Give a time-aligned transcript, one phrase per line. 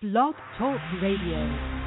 [0.00, 1.77] Blog Talk Radio.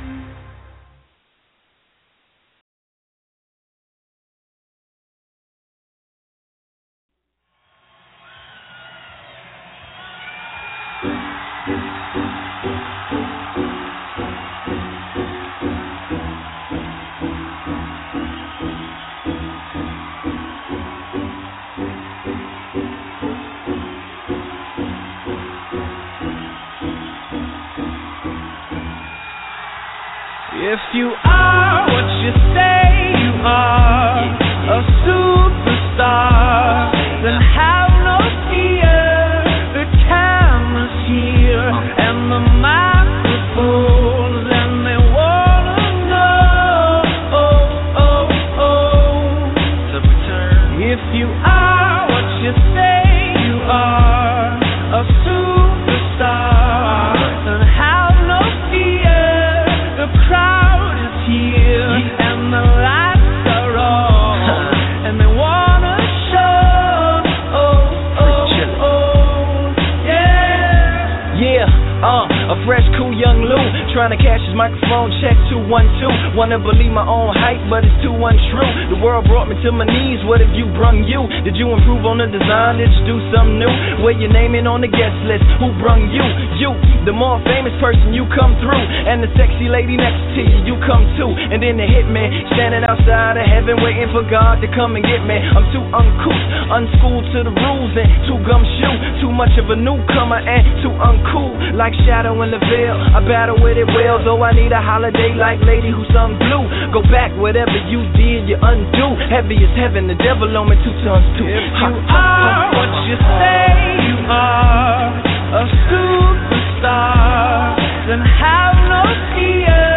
[91.71, 95.23] And then the hitman standing outside of heaven, waiting for God to come and get
[95.23, 95.39] me.
[95.39, 99.23] I'm too uncouth, unschooled to the rules, and too gumshoe.
[99.23, 102.99] Too much of a newcomer and too uncool, like shadow in the veil.
[103.15, 106.67] I battle with it well, though I need a holiday like lady who sung blue.
[106.91, 109.15] Go back, whatever you did, you undo.
[109.31, 111.47] Heavy as heaven, the devil on me two tons too.
[111.47, 113.71] If you are what you say
[114.11, 115.07] you are,
[115.55, 117.79] a superstar,
[118.11, 119.07] then have no
[119.39, 119.90] fear.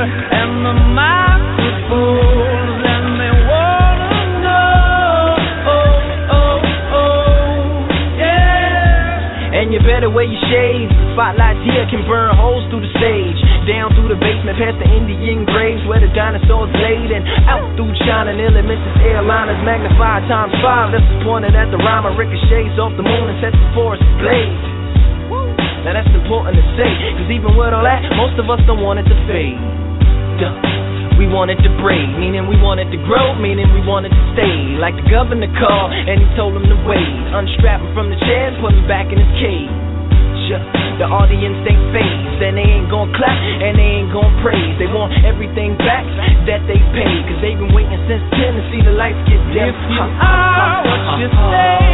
[0.00, 0.16] Oh, oh,
[6.40, 6.60] oh,
[11.12, 13.36] spotlights here can burn holes through the stage.
[13.68, 17.12] Down through the basement, past the Indian graves where the dinosaurs laid.
[17.12, 19.60] And out through China, nearly misses airliners.
[19.68, 20.96] Magnified times five.
[20.96, 22.08] That's pointed at the rhyme.
[22.16, 24.64] Ricochets off the moon and sets the forest ablaze.
[25.84, 26.88] Now that's important to say,
[27.20, 29.79] cause even with all that, most of us don't want it to fade.
[31.20, 34.80] We wanted to break, meaning we wanted to grow, meaning we wanted to stay.
[34.80, 37.12] Like the governor called, and he told him to wait.
[37.36, 39.68] Unstrap him from the chair and put him back in his cage.
[40.96, 44.80] The audience ain't phased, and they ain't gon' clap, and they ain't gon' praise.
[44.80, 46.08] They want everything back
[46.48, 49.70] that they paid, cause they've been waiting since 10 to see the lights get dim.
[49.70, 51.89] If you are what you say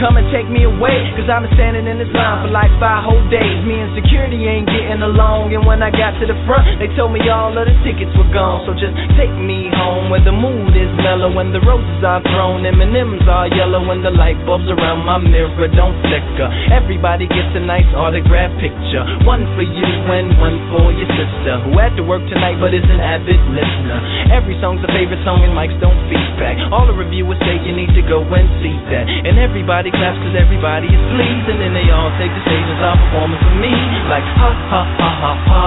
[0.00, 0.96] come and take me away.
[1.16, 3.64] Cause I've been standing in this line for like five whole days.
[3.64, 5.52] Me and security ain't getting along.
[5.56, 8.28] And when I got to the front, they told me all of the tickets were
[8.30, 8.64] gone.
[8.68, 11.32] So just take me home where the mood is mellow.
[11.32, 13.82] When the roses are thrown, M&M's are yellow.
[13.90, 16.48] and the light bulbs around my mirror don't flicker.
[16.72, 19.04] Everybody gets a nice autograph picture.
[19.24, 21.60] One for you and one for your sister.
[21.66, 23.98] Who had to work tonight but is an avid listener.
[24.32, 26.60] Every song's a favorite song and mics don't feedback.
[26.70, 29.04] All the reviewers say you need to go and see that.
[29.08, 31.46] And everybody claps cause everybody is pleased.
[31.50, 33.74] And then they all take the stage and start performing for me.
[34.10, 35.64] Like ha ha ha ha ha.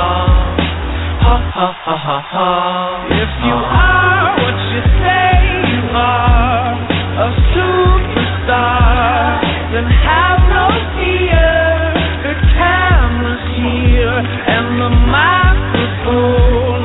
[1.20, 2.50] Ha ha ha ha ha.
[3.12, 5.36] If you are what you say
[5.72, 6.74] you are,
[7.20, 9.44] a superstar,
[9.76, 10.66] then have no
[10.96, 11.52] fear.
[12.24, 16.79] The camera's here and the microphones,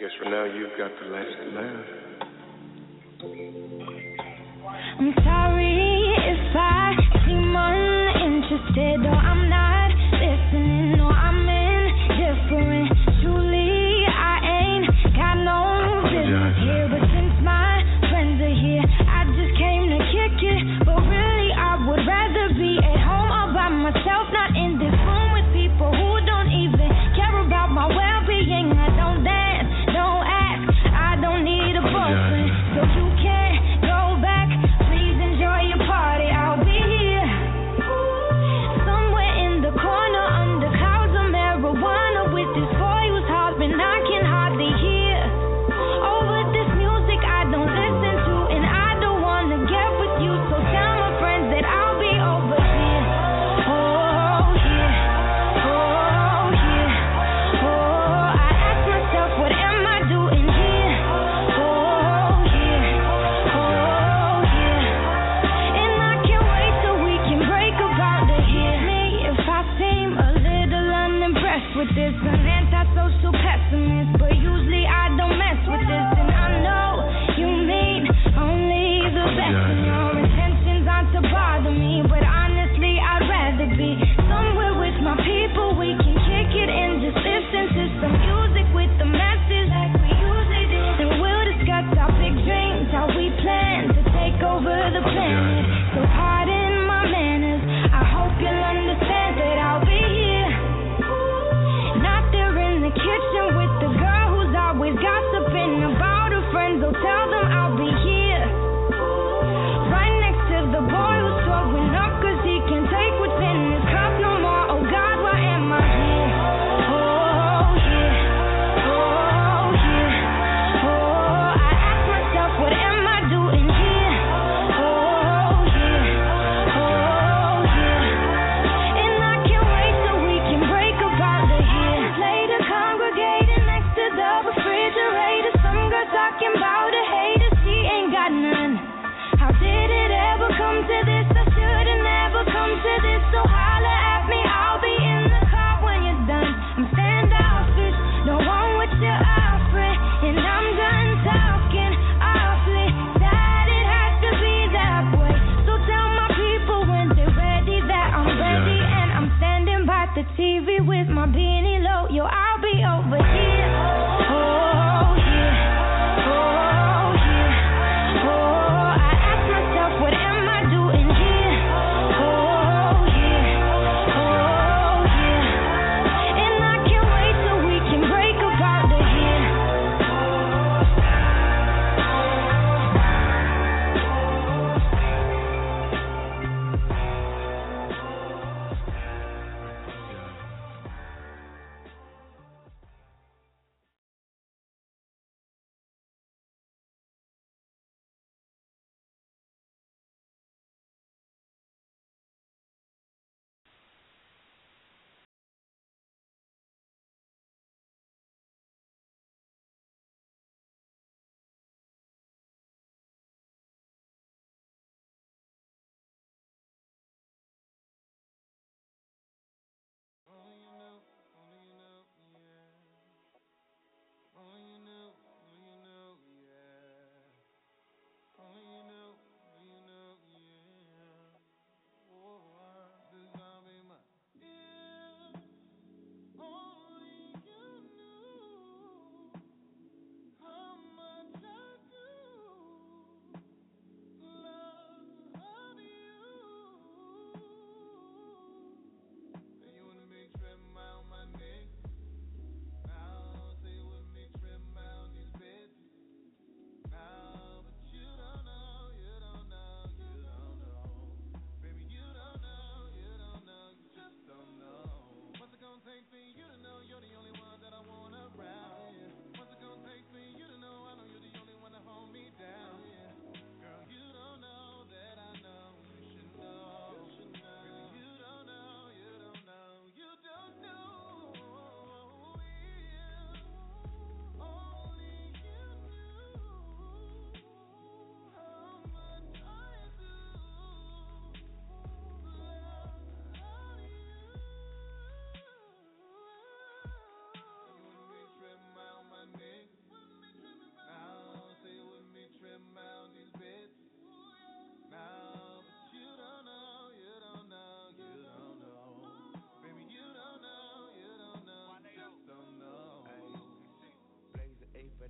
[0.00, 1.86] Guess for now you've got the last laugh.
[5.00, 6.94] I'm sorry if I
[7.26, 9.67] seem uninterested, though I'm not.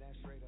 [0.00, 0.47] that's straight up.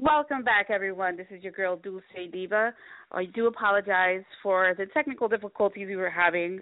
[0.00, 1.18] Welcome back, everyone.
[1.18, 2.72] This is your girl Dulce Diva.
[3.12, 6.60] I do apologize for the technical difficulties we were having.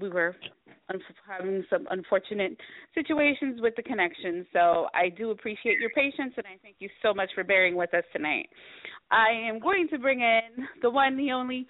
[0.00, 0.36] We were
[0.90, 2.56] un- having some unfortunate
[2.94, 7.12] situations with the connection, so I do appreciate your patience, and I thank you so
[7.12, 8.48] much for bearing with us tonight.
[9.10, 11.66] I am going to bring in the one, the only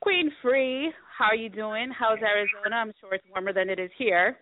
[0.00, 0.90] Queen Free.
[1.16, 1.92] How are you doing?
[1.96, 2.74] How's Arizona?
[2.74, 4.36] I'm sure it's warmer than it is here.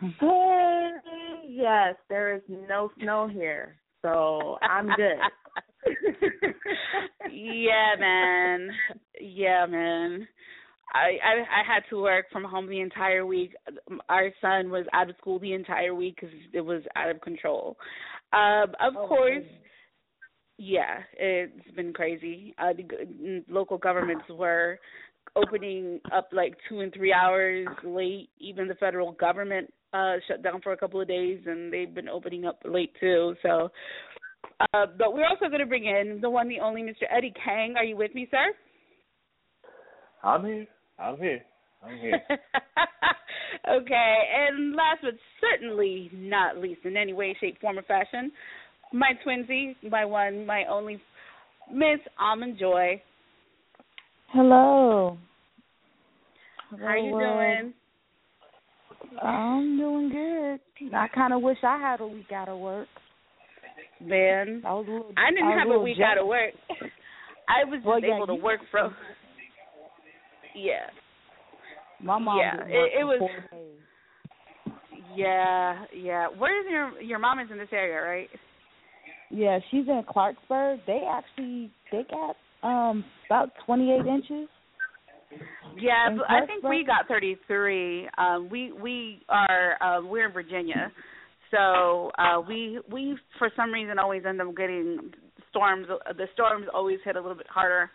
[0.00, 0.90] Hey,
[1.46, 5.18] yes, there is no snow here, so I'm good.
[7.32, 8.70] yeah, man.
[9.20, 10.26] Yeah, man.
[10.92, 13.54] I, I I had to work from home the entire week.
[14.08, 17.76] Our son was out of school the entire week because it was out of control.
[18.32, 19.62] Um, of Oh, course, goodness.
[20.58, 22.54] yeah, it's been crazy.
[22.58, 24.78] Uh, the g- local governments were
[25.36, 28.30] opening up like two and three hours late.
[28.38, 32.08] Even the federal government uh shut down for a couple of days, and they've been
[32.08, 33.34] opening up late too.
[33.42, 33.70] So,
[34.60, 37.04] uh, but we're also going to bring in the one, the only Mr.
[37.10, 37.74] Eddie Kang.
[37.76, 38.52] Are you with me, sir?
[40.22, 40.66] I'm here.
[40.98, 41.40] I'm here.
[41.82, 42.20] I'm here.
[43.70, 48.30] okay, and last but certainly not least, in any way, shape, form, or fashion,
[48.92, 51.00] my twinsy, my one, my only,
[51.72, 53.00] Miss Almond Joy.
[54.28, 55.16] Hello.
[56.78, 57.62] How are you world.
[57.62, 57.74] doing?
[59.22, 60.94] I'm doing good.
[60.94, 62.88] I kind of wish I had a week out of work.
[64.00, 65.12] Man, I was a little.
[65.16, 66.54] I didn't was have a week out of work.
[67.48, 68.94] I was just Well, yeah, able to work from.
[70.54, 70.86] Yeah,
[72.02, 73.22] My mom Yeah, it- it was-
[75.14, 76.28] yeah, yeah.
[76.28, 78.30] Where is your your mom is in this area, right?
[79.30, 80.84] Yeah, she's in Clarksburg.
[80.86, 84.48] They actually they got um about 28 inches.
[85.80, 88.08] Yeah, but I think we got 33.
[88.18, 90.92] Um, we we are uh, we're in Virginia,
[91.50, 95.10] so uh, we we for some reason always end up getting
[95.50, 95.86] storms.
[96.16, 97.90] The storms always hit a little bit harder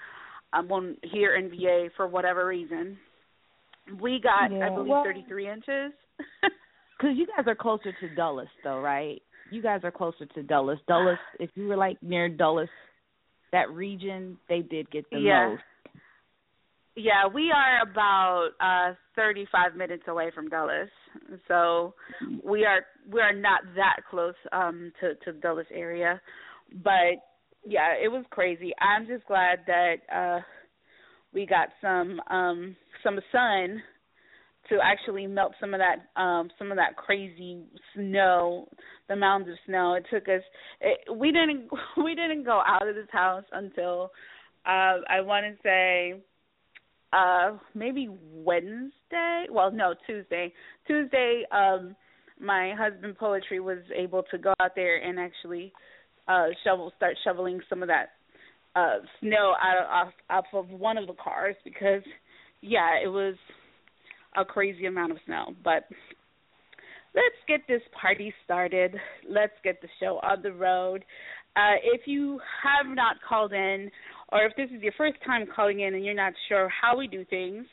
[0.53, 2.97] um, when here in VA for whatever reason.
[4.01, 5.91] We got I believe well- 33 inches.
[7.01, 9.21] Cause you guys are closer to Dulles, though, right?
[9.51, 10.79] You guys are closer to Dulles.
[10.87, 12.69] Dulles, if you were like near Dulles,
[13.51, 15.49] that region, they did get the Yeah.
[15.49, 15.61] most.
[16.95, 20.89] Yeah, we are about uh 35 minutes away from Dulles.
[21.47, 21.93] So
[22.43, 26.21] we are we are not that close um to to Dulles area.
[26.83, 27.19] But
[27.65, 28.71] yeah, it was crazy.
[28.79, 30.39] I'm just glad that uh
[31.33, 33.81] we got some um some sun
[34.69, 38.69] to actually melt some of that um some of that crazy snow,
[39.09, 39.95] the mounds of snow.
[39.95, 40.43] It took us
[40.79, 41.69] it, we didn't
[42.05, 44.11] we didn't go out of this house until
[44.65, 46.21] uh I want to say
[47.13, 49.45] uh maybe Wednesday.
[49.51, 50.53] Well, no, Tuesday.
[50.87, 51.95] Tuesday um
[52.39, 55.71] my husband poetry was able to go out there and actually
[56.27, 58.09] uh shovel start shoveling some of that
[58.75, 62.01] uh snow out of off, off of one of the cars because
[62.61, 63.35] yeah, it was
[64.37, 65.83] a crazy amount of snow, but
[67.13, 68.95] let's get this party started.
[69.29, 71.05] Let's get the show on the road.
[71.55, 73.89] Uh, if you have not called in,
[74.35, 77.07] or if this is your first time calling in and you're not sure how we
[77.07, 77.65] do things,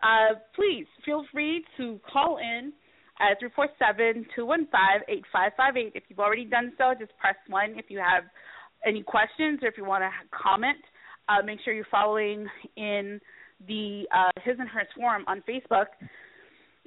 [0.00, 2.72] uh, please feel free to call in
[3.18, 5.90] at 347-215-8558.
[5.94, 7.74] If you've already done so, just press 1.
[7.76, 8.24] If you have
[8.86, 10.78] any questions or if you want to comment,
[11.28, 13.20] uh, make sure you're following in
[13.66, 15.86] the uh, His and Hers forum on Facebook.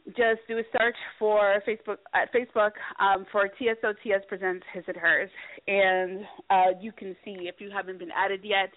[0.10, 5.30] Just do a search for Facebook at Facebook um, for TSOTS presents His and Hers,
[5.68, 8.72] and uh, you can see if you haven't been added yet.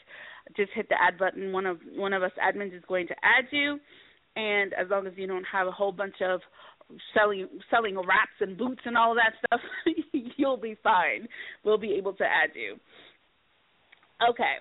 [0.56, 1.52] Just hit the add button.
[1.52, 3.78] One of one of us admins is going to add you,
[4.36, 6.40] and as long as you don't have a whole bunch of
[7.14, 9.60] selling selling wraps and boots and all that stuff,
[10.36, 11.28] you'll be fine.
[11.64, 12.76] We'll be able to add you.
[14.28, 14.56] Okay,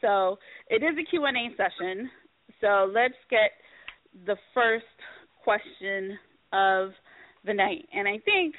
[0.00, 2.10] so it is a Q&A session.
[2.60, 3.52] So let's get
[4.26, 4.84] the first
[5.44, 6.18] question
[6.52, 6.90] of
[7.44, 7.86] the night.
[7.92, 8.54] And I think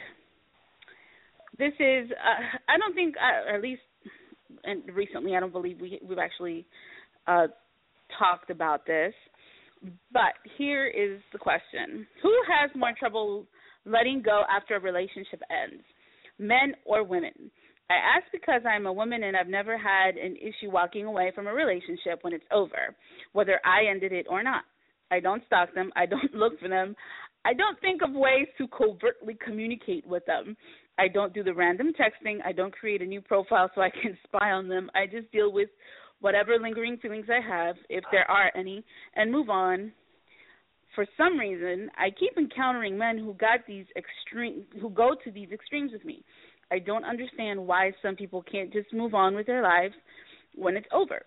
[1.58, 3.82] this is uh, I don't think uh, at least
[4.63, 6.65] and recently I don't believe we we've actually
[7.28, 7.48] uh
[8.17, 9.13] talked about this.
[10.12, 12.06] But here is the question.
[12.22, 13.45] Who has more trouble
[13.86, 15.84] letting go after a relationship ends?
[16.38, 17.52] Men or women?
[17.89, 21.48] I ask because I'm a woman and I've never had an issue walking away from
[21.48, 22.95] a relationship when it's over,
[23.34, 24.63] whether I ended it or not.
[25.12, 25.91] I don't stalk them.
[25.95, 26.95] I don't look for them.
[27.45, 30.56] I don't think of ways to covertly communicate with them.
[31.00, 32.40] I don't do the random texting.
[32.46, 34.90] I don't create a new profile so I can spy on them.
[34.94, 35.70] I just deal with
[36.20, 38.84] whatever lingering feelings I have, if there are any,
[39.16, 39.94] and move on.
[40.96, 45.50] For some reason, I keep encountering men who got these extreme who go to these
[45.52, 46.24] extremes with me.
[46.72, 49.94] I don't understand why some people can't just move on with their lives
[50.56, 51.22] when it's over.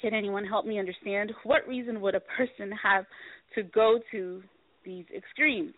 [0.00, 3.04] Can anyone help me understand what reason would a person have
[3.54, 4.42] to go to
[4.84, 5.74] these extremes?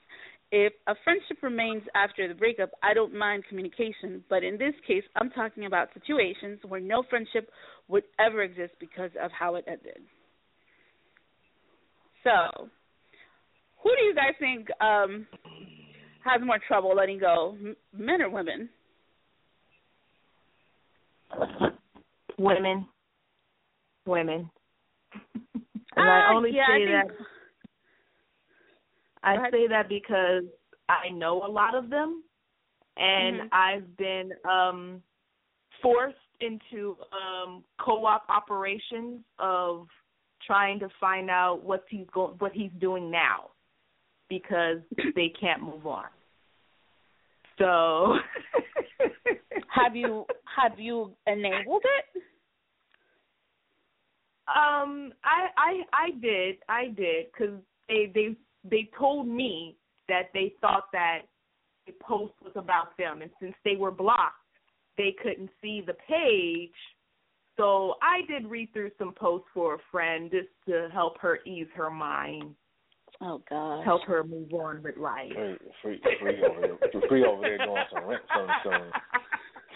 [0.53, 5.03] If a friendship remains after the breakup, I don't mind communication, but in this case,
[5.17, 7.51] I'm talking about situations where no friendship
[7.89, 10.03] would ever exist because of how it ended.
[12.23, 12.69] So,
[13.83, 15.27] who do you guys think um,
[16.25, 17.57] has more trouble letting go,
[17.97, 18.69] men or women?
[22.39, 22.87] Women.
[24.07, 24.51] Women.
[25.55, 25.63] and
[25.97, 27.27] uh, I only yeah, say I think, that
[29.27, 30.45] I say that because
[30.89, 32.23] I know a lot of them
[32.97, 33.49] and Mhm.
[33.53, 35.03] I've been um
[35.83, 39.89] forced into um co-op operations of
[40.47, 43.51] trying to find out what he's go- what he's doing now
[44.29, 44.81] because
[45.15, 46.09] they can't move on.
[47.59, 48.19] So
[49.69, 52.23] have you have you enabled it?
[54.49, 58.37] Um, I I I did I did because they they
[58.71, 59.77] they told me
[60.09, 61.23] that they thought that
[61.87, 64.35] the post was about them, and since they were blocked,
[64.97, 66.71] they couldn't see the page.
[67.57, 71.69] So I did read through some posts for a friend just to help her ease
[71.75, 72.55] her mind,
[73.23, 73.85] Oh God.
[73.85, 75.33] help her move on with life.
[75.83, 77.03] Free, free, free over there.
[77.09, 78.91] Free over there doing some rent, some some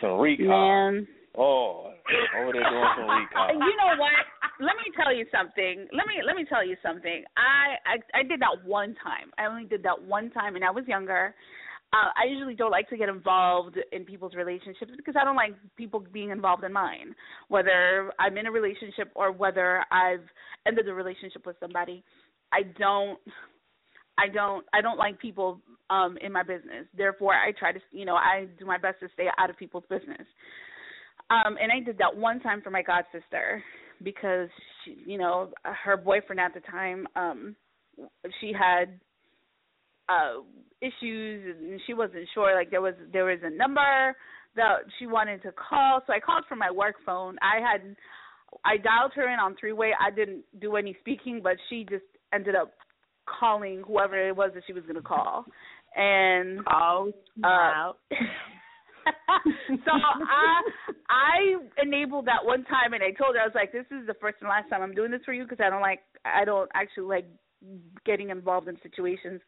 [0.00, 0.48] some recon.
[0.48, 1.08] Man.
[1.36, 1.92] Oh,
[2.38, 3.54] over there doing some recon.
[3.62, 4.26] You know what?
[4.58, 5.86] Let me tell you something.
[5.92, 7.24] Let me let me tell you something.
[7.36, 9.30] I I, I did that one time.
[9.38, 11.34] I only did that one time, and I was younger.
[11.92, 15.54] Uh, I usually don't like to get involved in people's relationships because I don't like
[15.76, 17.14] people being involved in mine.
[17.48, 20.26] Whether I'm in a relationship or whether I've
[20.66, 22.04] ended a relationship with somebody,
[22.52, 23.18] I don't.
[24.18, 24.66] I don't.
[24.72, 26.86] I don't like people um in my business.
[26.96, 27.80] Therefore, I try to.
[27.92, 30.26] You know, I do my best to stay out of people's business.
[31.30, 33.62] Um, and I did that one time for my god sister
[34.02, 34.48] because
[34.84, 37.54] she, you know her boyfriend at the time um
[38.40, 38.98] she had
[40.08, 40.40] uh
[40.80, 44.16] issues and she wasn't sure like there was there was a number
[44.56, 46.02] that she wanted to call.
[46.06, 47.36] So I called from my work phone.
[47.40, 47.94] I had
[48.64, 52.04] I dialed her in on three way I didn't do any speaking but she just
[52.32, 52.72] ended up
[53.38, 55.44] calling whoever it was that she was going to call.
[55.94, 57.12] And oh
[57.44, 57.92] uh,
[59.84, 60.62] so I
[61.08, 64.14] I enabled that one time, and I told her I was like, "This is the
[64.20, 66.70] first and last time I'm doing this for you because I don't like I don't
[66.74, 67.26] actually like
[68.04, 69.40] getting involved in situations."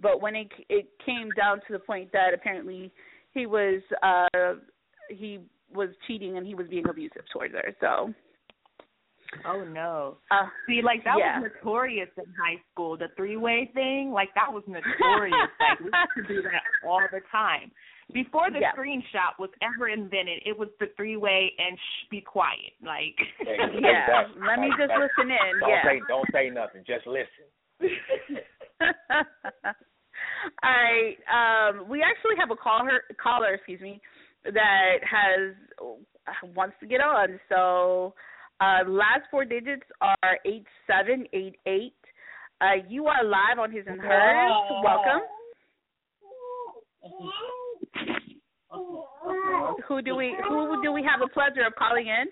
[0.00, 2.92] But when it it came down to the point that apparently
[3.32, 4.54] he was uh
[5.08, 5.40] he
[5.72, 8.12] was cheating and he was being abusive towards her, so
[9.44, 10.16] Oh no.
[10.30, 11.40] uh, See, like that yeah.
[11.40, 12.96] was notorious in high school.
[12.96, 15.50] The three way thing, like that was notorious.
[15.60, 17.70] like we used to do that all the time.
[18.12, 18.72] Before the Yeah.
[18.72, 22.72] screenshot was ever invented, it was the three way and shh, be quiet.
[22.84, 24.06] Like yeah.
[24.06, 25.60] That's- Let me just that's- listen in.
[25.60, 25.82] Don't yeah.
[25.84, 26.84] say don't say nothing.
[26.86, 27.46] Just listen.
[30.62, 31.16] All right.
[31.28, 34.00] Um, we actually have a caller, caller, excuse me,
[34.44, 35.54] that has
[36.54, 37.38] wants to get on.
[37.48, 38.14] So,
[38.60, 41.94] uh, last four digits are eight seven eight eight.
[42.60, 44.50] Uh, you are live on his and hers.
[44.84, 45.22] Welcome.
[49.88, 52.26] Who do we who do we have the pleasure of calling in?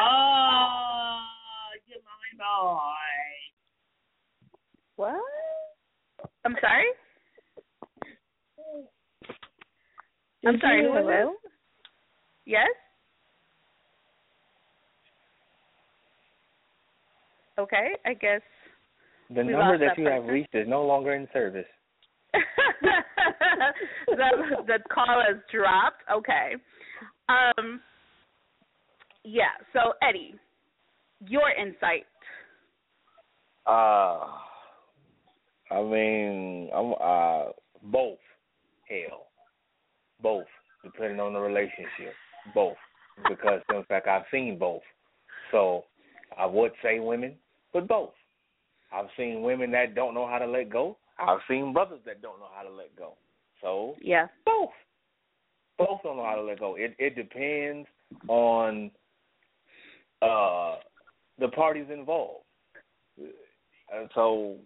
[0.00, 1.20] Oh,
[1.86, 3.06] you my boy.
[4.96, 5.20] What?
[6.44, 6.86] I'm sorry.
[10.46, 10.82] I'm sorry.
[10.84, 11.32] Hello?
[11.42, 11.52] this?
[12.46, 12.68] Yes.
[17.58, 18.42] Okay, I guess
[19.30, 21.66] The number that that you have reached is no longer in service.
[24.06, 26.02] the the call has dropped.
[26.12, 26.54] Okay.
[27.28, 27.80] Um.
[29.24, 29.54] Yeah.
[29.72, 30.34] So Eddie,
[31.26, 32.06] your insight.
[33.66, 34.26] Uh
[35.70, 37.50] I mean, I'm uh
[37.82, 38.18] both.
[38.88, 39.26] Hell,
[40.22, 40.46] both,
[40.84, 42.14] depending on the relationship.
[42.54, 42.76] Both,
[43.28, 44.82] because in fact I've seen both.
[45.50, 45.84] So
[46.38, 47.34] I would say women,
[47.72, 48.12] but both.
[48.92, 50.96] I've seen women that don't know how to let go.
[51.18, 53.14] I've seen brothers that don't know how to let go.
[53.60, 54.28] So Yeah.
[54.44, 54.70] both.
[55.78, 56.76] Both don't know how to let go.
[56.76, 57.88] It it depends
[58.28, 58.90] on
[60.22, 60.76] uh
[61.38, 62.44] the parties involved.
[63.18, 64.56] And so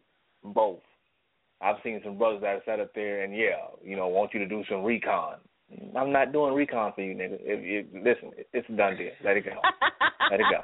[0.44, 0.80] both.
[1.60, 4.40] I've seen some brothers that have sat up there and yeah, you know, want you
[4.40, 5.36] to do some recon.
[5.96, 7.38] I'm not doing recon for you, nigga.
[7.40, 9.12] If, if, listen, it's a done deal.
[9.24, 9.60] Let it go.
[10.30, 10.62] Let it go.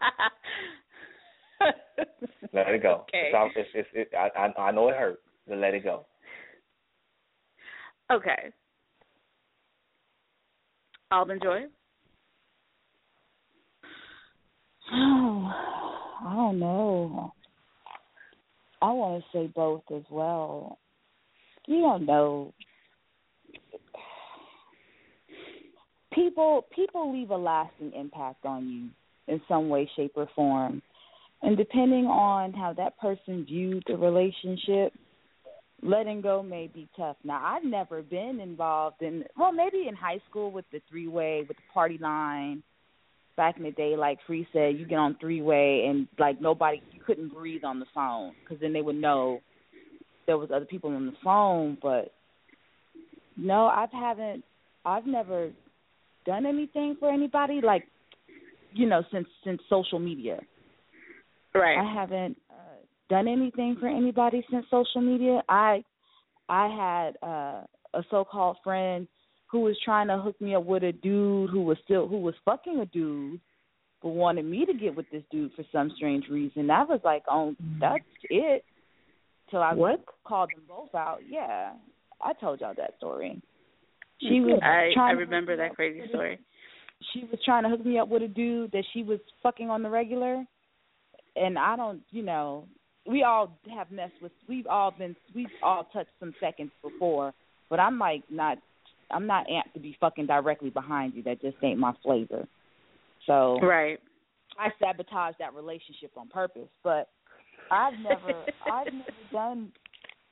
[2.52, 3.04] Let it go.
[3.08, 3.30] Okay.
[3.32, 6.06] It's, it's, it's, it, I, I I know it hurt, but let it go.
[8.10, 8.52] Okay.
[11.10, 11.62] Almond Joy.
[14.92, 15.52] Oh,
[16.26, 17.32] I don't know.
[18.82, 20.78] I want to say both as well.
[21.66, 22.52] You don't know.
[26.12, 30.80] People people leave a lasting impact on you in some way, shape, or form,
[31.42, 34.92] and depending on how that person viewed the relationship,
[35.82, 37.16] letting go may be tough.
[37.24, 41.44] Now, I've never been involved in well, maybe in high school with the three way
[41.48, 42.62] with the party line
[43.36, 46.82] back in the day, like Free said, you get on three way and like nobody,
[46.92, 49.40] you couldn't breathe on the phone because then they would know
[50.26, 51.76] there was other people on the phone.
[51.80, 52.12] But
[53.36, 54.44] no, I haven't.
[54.84, 55.50] I've never
[56.24, 57.84] done anything for anybody like
[58.72, 60.40] you know since since social media.
[61.54, 61.78] Right.
[61.78, 62.36] I haven't
[63.08, 65.42] done anything for anybody since social media.
[65.48, 65.82] I
[66.48, 67.64] I had uh,
[67.94, 69.06] a so-called friend
[69.50, 72.34] who was trying to hook me up with a dude who was still who was
[72.44, 73.40] fucking a dude,
[74.02, 76.70] but wanted me to get with this dude for some strange reason.
[76.70, 78.64] I was like, oh, that's it.
[79.50, 80.04] Till I What?
[80.24, 81.20] called them both out.
[81.28, 81.72] Yeah,
[82.20, 83.40] I told y'all that story.
[84.20, 86.38] She was I I remember that crazy story.
[87.12, 89.82] She was trying to hook me up with a dude that she was fucking on
[89.82, 90.44] the regular,
[91.36, 92.66] and I don't, you know,
[93.08, 94.32] we all have messed with.
[94.48, 95.16] We've all been.
[95.34, 97.32] We've all touched some seconds before,
[97.70, 98.58] but I'm like not.
[99.10, 101.22] I'm not amped to be fucking directly behind you.
[101.22, 102.46] That just ain't my flavor.
[103.26, 104.00] So Right.
[104.58, 106.68] I sabotaged that relationship on purpose.
[106.82, 107.08] But
[107.70, 109.72] I've never, I've never done,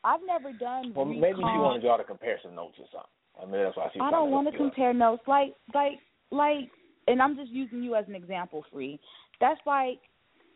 [0.02, 0.92] I've never done.
[0.94, 3.10] Well, maybe she wanted y'all to compare some notes or something.
[3.40, 4.00] I mean, that's why she.
[4.00, 5.22] I don't want to compare notes.
[5.26, 5.98] Like, like,
[6.30, 6.70] like,
[7.08, 9.00] and I'm just using you as an example, Free.
[9.40, 9.98] That's like,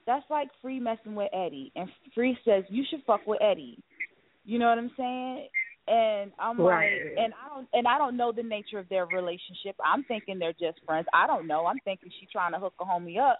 [0.08, 3.78] that's like Free messing with Eddie, and Free says you should fuck with Eddie.
[4.44, 5.48] You know what I'm saying?
[5.86, 6.92] And I'm Right.
[6.92, 9.76] like, and I don't, and I don't know the nature of their relationship.
[9.84, 11.06] I'm thinking they're just friends.
[11.12, 11.66] I don't know.
[11.66, 13.38] I'm thinking she's trying to hook a homie up.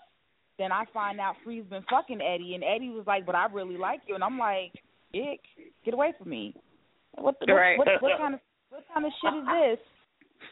[0.59, 3.77] Then I find out Free's been fucking Eddie, and Eddie was like, "But I really
[3.79, 4.73] like you," and I'm like,
[5.15, 5.41] "Ick,
[5.85, 6.55] get away from me."
[7.17, 7.79] What the Right.
[7.79, 9.87] what, what, what kind of what kind of shit is this?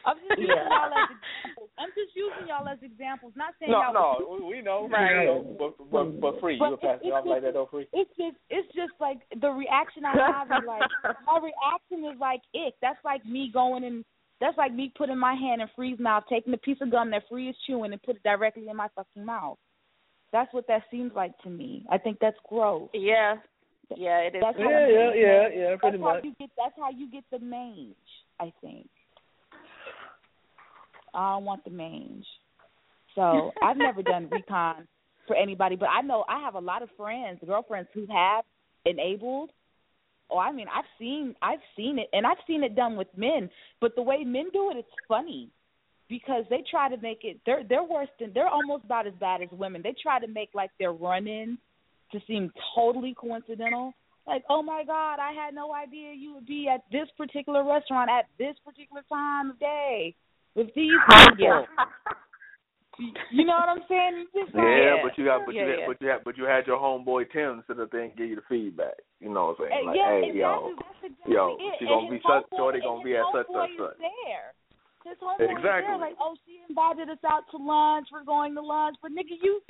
[0.05, 0.67] I'm just using Yeah.
[0.69, 1.69] y'all as examples.
[1.77, 3.33] I'm just using y'all as examples.
[3.35, 5.19] Not saying No, y'all no, we- we know, Right.
[5.19, 7.65] we know, but but but free, But you pass me it's- off like that though,
[7.67, 7.87] free.
[7.93, 10.81] It's just it's just like the reaction I have is like
[11.25, 12.75] my reaction is like ick.
[12.81, 14.05] That's like me going and
[14.39, 17.27] that's like me putting my hand in Free's mouth, taking a piece of gum that
[17.27, 19.57] Free is chewing and put it directly in my fucking mouth.
[20.31, 21.85] That's what that seems like to me.
[21.89, 22.89] I think that's gross.
[22.93, 23.37] Yeah.
[23.95, 24.41] Yeah, it is.
[24.41, 26.89] That's how Yeah, you yeah, get- yeah, yeah, That's pretty how you get that's how
[26.91, 27.95] you get the mange,
[28.39, 28.89] I think.
[31.13, 32.25] I don't want the mange.
[33.15, 34.87] So I've never done recon
[35.25, 38.45] for anybody, but I know I have a lot of friends, girlfriends who have
[38.85, 39.51] enabled.
[40.29, 43.49] Oh, I mean, I've seen I've seen it, and I've seen it done with men.
[43.81, 45.49] But the way men do it, it's funny
[46.09, 47.39] because they try to make it.
[47.45, 49.81] They're they're worse than they're almost about as bad as women.
[49.83, 51.57] They try to make like their run-in
[52.11, 53.93] to seem totally coincidental.
[54.25, 58.09] Like, oh my God, I had no idea you would be at this particular restaurant
[58.09, 60.13] at this particular time of day
[60.57, 60.91] with these
[61.37, 61.65] people.
[63.29, 64.25] You know what I'm saying?
[64.25, 65.85] It's just like, Yeah, but you got, but Yeah, you, had, yeah.
[65.85, 68.35] but you had, but you had your homeboy Tim sit up there and give you
[68.37, 68.97] the feedback.
[69.21, 69.71] You know what I'm saying?
[69.71, 70.41] Eh, hey, Like, yeah, hey, exactly.
[70.41, 71.73] yo, exactly yo, it.
[71.77, 73.97] she And gonna be such, homeboy- shorty gonna be at such homeboy such such.
[74.01, 74.47] there.
[75.05, 75.93] His homeboy Exactly.
[75.93, 75.97] there.
[76.01, 78.07] Like, oh, she invited us out to lunch.
[78.11, 79.61] We're going to lunch, but nigga, you,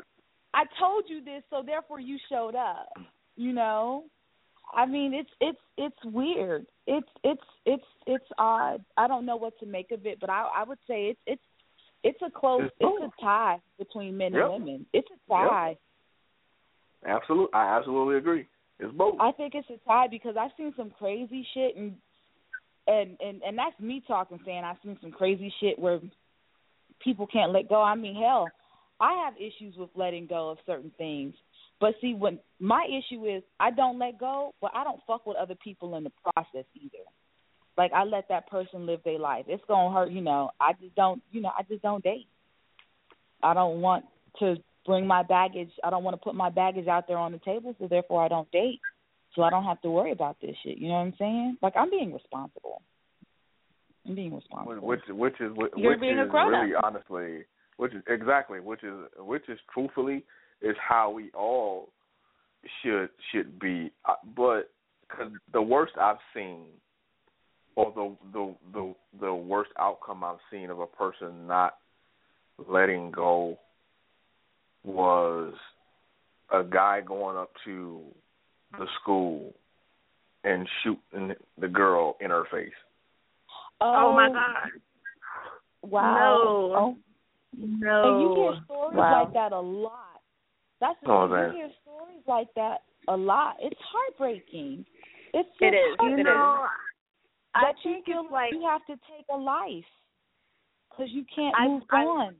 [0.55, 2.95] I told you this, so therefore you showed up.
[3.35, 4.05] You know,
[4.73, 6.65] I mean, it's it's it's weird.
[6.87, 8.83] It's it's it's it's odd.
[8.95, 11.41] I don't know what to make of it, but I I would say it's it's
[12.03, 14.43] it's a close It's it's, a tie between men Yep.
[14.43, 14.85] and women.
[14.93, 15.77] It's a tie.
[17.05, 18.47] Absolutely, I absolutely agree.
[18.79, 19.15] It's both.
[19.19, 21.95] I think it's a tie because I've seen some crazy shit and
[22.87, 25.99] and and and that's me talking saying I've seen some crazy shit where
[27.03, 27.81] people can't let go.
[27.81, 28.53] I mean, hell,
[28.99, 31.33] I have issues with letting go of certain things.
[31.79, 35.37] But see, when my issue is, I don't let go, but I don't fuck with
[35.37, 37.03] other people in the process either.
[37.77, 39.45] Like I let that person live their life.
[39.47, 40.49] It's gonna hurt, you know.
[40.59, 42.27] I just don't, you know, I just don't date.
[43.43, 44.05] I don't want
[44.39, 45.69] to bring my baggage.
[45.83, 48.27] I don't want to put my baggage out there on the table, so therefore I
[48.27, 48.79] don't date.
[49.35, 50.79] So I don't have to worry about this shit.
[50.79, 51.57] You know what I'm saying?
[51.61, 52.81] Like I'm being responsible.
[54.07, 54.87] I'm being responsible.
[54.87, 56.63] Which which is which You're being a is grown-up.
[56.63, 60.23] really honestly, which is exactly which is which is truthfully
[60.61, 61.89] is how we all
[62.81, 63.91] should should be.
[64.05, 64.71] Uh, But
[65.09, 66.65] cause the worst I've seen,
[67.75, 71.75] or the the the the worst outcome I've seen of a person not
[72.67, 73.57] letting go
[74.83, 75.53] was
[76.51, 78.01] a guy going up to
[78.77, 79.53] the school
[80.43, 82.71] and shooting the girl in her face.
[83.81, 84.71] Oh, my god.
[85.83, 86.95] Wow.
[87.57, 88.03] No.
[88.03, 89.23] And you hear stories Wow.
[89.23, 90.06] like that a lot.
[90.79, 91.31] That's the Oh, thing.
[91.35, 91.51] man.
[91.51, 93.57] You hear stories like that a lot.
[93.59, 94.85] It's heartbreaking.
[95.33, 95.97] It's just It is.
[96.01, 96.25] You It is.
[96.25, 96.67] know,
[97.55, 99.85] I that you feel it's like you have to take a life
[100.89, 102.35] because you can't I- move I- on.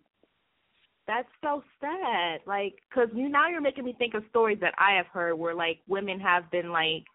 [1.07, 2.41] that's so sad.
[2.45, 5.55] Like, cause you now you're making me think of stories that I have heard where
[5.55, 7.05] like women have been like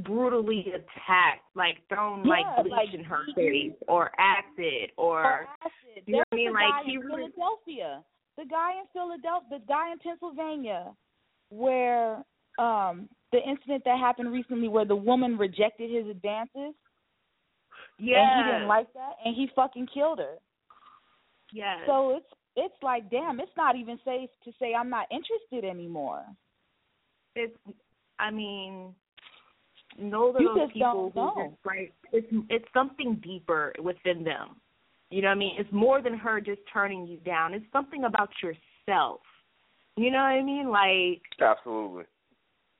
[0.00, 5.48] brutally attacked, like thrown Yeah, like bleach like in her face or acid or Or
[5.62, 6.02] acid.
[6.06, 6.52] you know what I mean?
[6.52, 8.04] Like, he in really- Philadelphia,
[8.36, 10.92] the guy in Philadelphia, the guy in Pennsylvania,
[11.50, 12.24] where
[12.58, 16.74] um the incident that happened recently where the woman rejected his advances
[17.98, 20.36] yeah, and he didn't like that and he fucking killed her.
[21.52, 21.76] Yeah.
[21.86, 26.24] So it's it's like damn, it's not even safe to say I'm not interested anymore.
[27.34, 27.56] it's
[28.18, 28.94] I mean
[29.98, 31.48] are those people don't who know.
[31.50, 34.56] just like it's it's something deeper within them.
[35.10, 35.54] You know what I mean?
[35.58, 37.54] It's more than her just turning you down.
[37.54, 39.20] It's something about yourself.
[39.96, 40.68] You know what I mean?
[40.68, 42.04] Like Absolutely.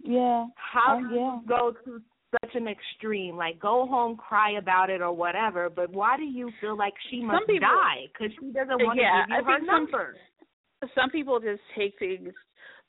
[0.02, 0.46] Yeah.
[0.56, 1.20] how Oh, do yeah.
[1.36, 2.02] you go to
[2.42, 3.36] such an extreme?
[3.36, 7.22] Like go home, cry about it or whatever, but why do you feel like she
[7.22, 10.90] must people- die cuz she doesn't want Yeah, to give you I her think some-
[10.94, 12.34] some people just take things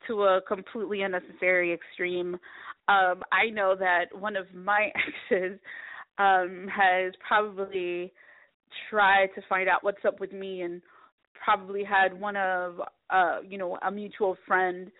[0.07, 2.37] to a completely unnecessary extreme.
[2.89, 4.91] Um, I know that one of my
[5.31, 5.59] exes
[6.17, 8.11] um has probably
[8.89, 10.81] tried to find out what's up with me and
[11.43, 14.91] probably had one of uh you know a mutual friend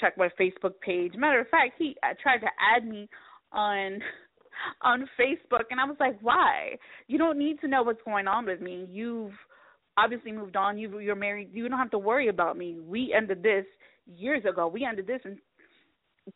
[0.00, 1.12] check my Facebook page.
[1.16, 3.08] Matter of fact, he uh, tried to add me
[3.52, 4.00] on
[4.82, 6.76] on Facebook and I was like, "Why?
[7.08, 8.86] You don't need to know what's going on with me.
[8.90, 9.32] You've
[9.96, 10.78] obviously moved on.
[10.78, 11.50] You you're married.
[11.52, 12.78] You don't have to worry about me.
[12.80, 13.64] We ended this
[14.06, 14.68] years ago.
[14.68, 15.38] We ended this in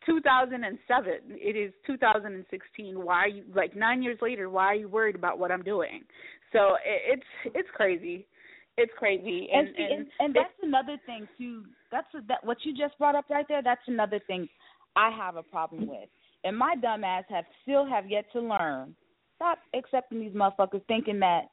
[0.05, 1.13] 2007.
[1.29, 3.03] It is 2016.
[3.03, 6.03] Why are you like 9 years later, why are you worried about what I'm doing?
[6.53, 8.25] So it, it's it's crazy.
[8.77, 9.47] It's crazy.
[9.53, 11.65] And And see, and, and, that's another thing too.
[11.91, 13.61] That's a, that what you just brought up right there.
[13.61, 14.47] That's another thing
[14.95, 16.09] I have a problem with.
[16.43, 18.95] And my dumb ass have still have yet to learn.
[19.35, 21.49] Stop accepting these motherfuckers thinking that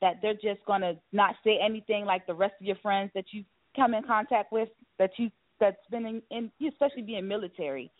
[0.00, 3.44] that they're just gonna not say anything like the rest of your friends that you
[3.76, 7.90] come in contact with that you that's been in, in especially being military.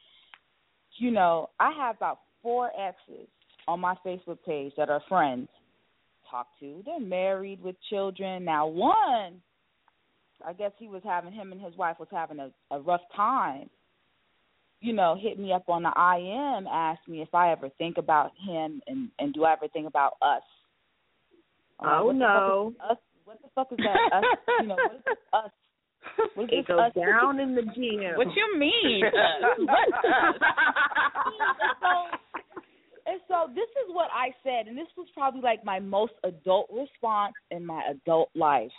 [0.97, 3.29] You know, I have about four exes
[3.69, 5.49] on my Facebook page that are friends
[6.31, 6.83] talk to.
[6.85, 8.45] They're married with children.
[8.45, 9.41] Now one,
[10.47, 13.69] I guess he was having him and his wife was having a, a rough time.
[14.81, 18.31] You know, hit me up on the IM, asked me if I ever think about
[18.47, 20.43] him and and do I ever think about us.
[21.81, 22.73] I'm Oh, what no.
[22.91, 22.97] us?
[23.25, 24.17] What the fuck is that?
[24.17, 24.25] Us?
[24.61, 25.51] You know, what is this us?
[26.35, 26.93] What is It goes us?
[26.95, 28.17] down in the gym.
[28.17, 29.03] what you mean?
[29.59, 29.89] What?
[31.81, 31.89] so,
[33.11, 36.71] and so this is what I said, and this was probably like my most adult
[36.73, 38.71] response in my adult life.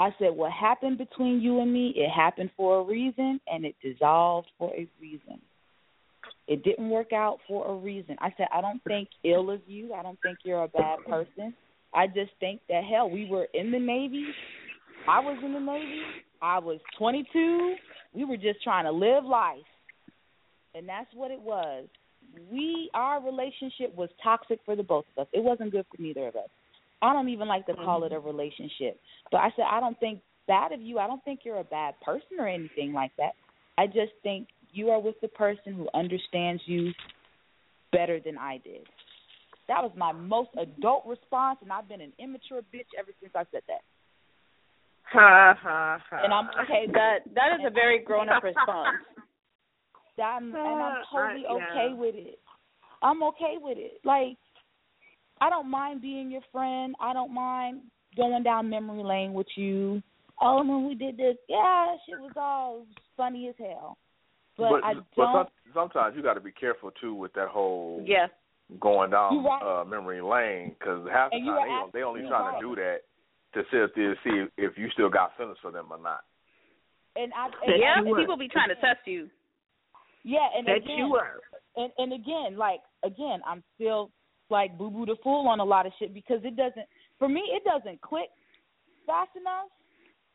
[0.00, 3.74] I said, What happened between you and me, it happened for a reason, and it
[3.82, 5.38] dissolved for a reason.
[6.48, 8.16] It didn't work out for a reason.
[8.20, 9.92] I said, I don't think ill of you.
[9.92, 11.54] I don't think you're a bad person.
[11.92, 14.24] I just think that, hell, we were in the Navy.
[15.06, 16.00] I was in the Navy.
[16.40, 17.74] I was 22.
[18.14, 19.58] We were just trying to live life.
[20.74, 21.86] And that's what it was.
[22.50, 25.28] We, our relationship was toxic for the both of us.
[25.32, 26.48] It wasn't good for neither of us.
[27.02, 28.98] I don't even like to call it a relationship.
[29.30, 30.98] But I said, I don't think bad of you.
[30.98, 33.32] I don't think you're a bad person or anything like that.
[33.78, 36.92] I just think you are with the person who understands you
[37.92, 38.86] better than I did.
[39.68, 43.44] That was my most adult response, and I've been an immature bitch ever since I
[43.52, 43.82] said that.
[45.12, 46.20] Ha ha ha.
[46.22, 46.86] And I'm okay.
[46.92, 48.98] that that is a very grown up response.
[50.18, 52.38] I'm, and I'm totally Uh, okay with it.
[53.02, 54.00] I'm okay with it.
[54.04, 54.36] Like,
[55.40, 56.94] I don't mind being your friend.
[57.00, 57.82] I don't mind
[58.16, 60.02] going down memory lane with you.
[60.40, 63.96] Oh, when we did this, yeah, that shit was all funny as hell.
[64.56, 65.06] but, but I don't.
[65.16, 68.26] some, sometimes you got to be careful too with that whole Yeah.
[68.80, 69.80] going down right.
[69.80, 72.60] uh, memory lane because half the And time they don't- they only absolutely trying right.
[72.60, 72.98] to do that
[73.52, 76.24] to sit there to see if, if you still got feelings for them or not.
[77.16, 79.28] and I and Yeah, and people be trying to test you.
[80.24, 81.40] Yeah, and That again, you were.
[81.76, 84.10] and and again, like again, I'm still
[84.50, 86.86] like boo boo the fool on a lot of shit because it doesn't
[87.18, 88.28] for me it doesn't click
[89.06, 89.70] fast enough.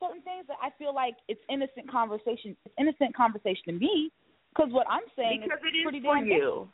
[0.02, 2.58] Certain things that I feel like it's innocent conversation.
[2.66, 4.12] It's innocent conversation to me
[4.54, 6.68] because what I'm saying Because is it is pretty for damn you.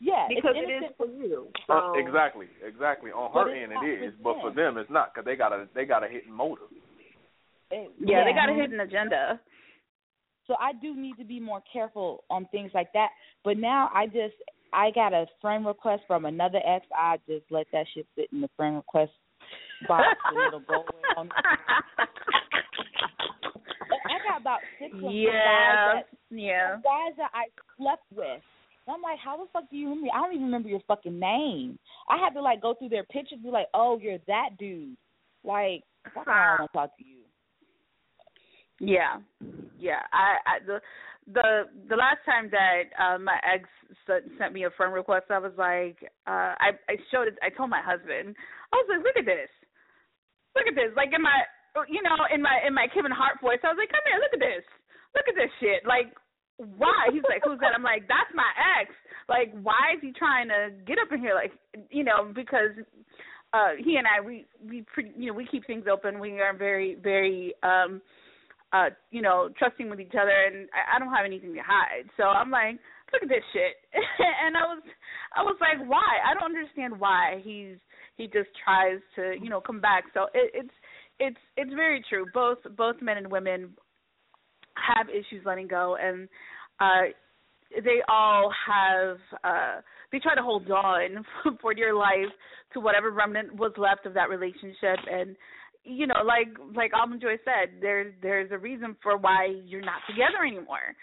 [0.00, 1.48] Yeah, Because it's it is for you.
[1.70, 3.10] Uh, exactly, exactly.
[3.12, 4.74] On her end, it is, for but for them.
[4.74, 6.66] them, it's not because they got a they got a hidden motive.
[7.70, 9.40] It- Yeah, they got a hidden agenda.
[10.46, 13.08] So I do need to be more careful on things like that.
[13.44, 14.34] But now I just
[14.72, 16.86] I got a friend request from another ex.
[16.94, 19.12] I just let that shit sit in the friend request
[19.88, 20.84] box and it'll go
[21.16, 21.30] on.
[23.90, 25.30] I got about six of Yeah.
[25.44, 26.76] guys that Yeah.
[26.82, 28.42] guys that I slept with.
[28.86, 30.10] And I'm like, how the fuck do you remember?
[30.12, 31.78] I don't even remember your fucking name.
[32.08, 34.96] I had to like go through their pictures, and be like, oh, you're that dude.
[35.42, 37.23] Like, fuck, I don't want to talk to you.
[38.80, 39.22] Yeah,
[39.78, 40.02] yeah.
[40.12, 40.80] I, I the
[41.32, 41.48] the
[41.88, 43.68] the last time that uh, my ex
[44.06, 47.38] sent me a friend request, I was like, uh, I I showed it.
[47.42, 48.34] I told my husband,
[48.72, 49.50] I was like, look at this,
[50.56, 50.90] look at this.
[50.96, 51.46] Like in my,
[51.88, 54.34] you know, in my in my Kevin Hart voice, I was like, come here, look
[54.34, 54.66] at this,
[55.14, 55.86] look at this shit.
[55.86, 56.10] Like,
[56.58, 57.14] why?
[57.14, 57.78] He's like, who's that?
[57.78, 58.50] I'm like, that's my
[58.82, 58.90] ex.
[59.30, 61.38] Like, why is he trying to get up in here?
[61.38, 61.54] Like,
[61.94, 62.74] you know, because
[63.54, 66.18] uh he and I we we pretty you know we keep things open.
[66.18, 68.02] We are very very um
[68.74, 72.10] uh, you know, trusting with each other, and I, I don't have anything to hide.
[72.16, 72.74] So I'm like,
[73.12, 73.78] look at this shit,
[74.44, 74.82] and I was,
[75.36, 76.18] I was like, why?
[76.26, 77.76] I don't understand why he's
[78.16, 80.04] he just tries to, you know, come back.
[80.12, 80.74] So it, it's
[81.20, 82.26] it's it's very true.
[82.34, 83.74] Both both men and women
[84.74, 86.28] have issues letting go, and
[86.80, 87.14] uh
[87.84, 91.24] they all have uh they try to hold on
[91.60, 92.32] for dear life
[92.72, 95.36] to whatever remnant was left of that relationship and
[95.84, 100.00] you know, like like Almond Joy said, there's there's a reason for why you're not
[100.08, 100.96] together anymore.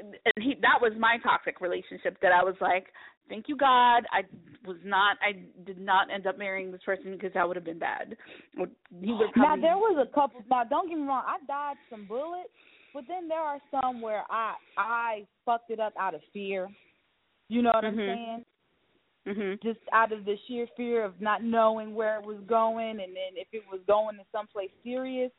[0.00, 2.86] And he that was my toxic relationship that I was like,
[3.28, 4.22] thank you God, I
[4.66, 7.78] was not I did not end up marrying this person because that would have been
[7.78, 8.16] bad.
[8.54, 10.42] He would Now there was a couple.
[10.50, 12.48] Now don't get me wrong, I dodged some bullets,
[12.94, 16.68] but then there are some where I I fucked it up out of fear.
[17.48, 17.88] You know what Mhm.
[17.88, 18.44] I'm saying?
[19.26, 19.62] Mhm.
[19.62, 23.36] Just out of the sheer fear of not knowing where it was going, and then
[23.36, 25.32] if it was going to someplace serious,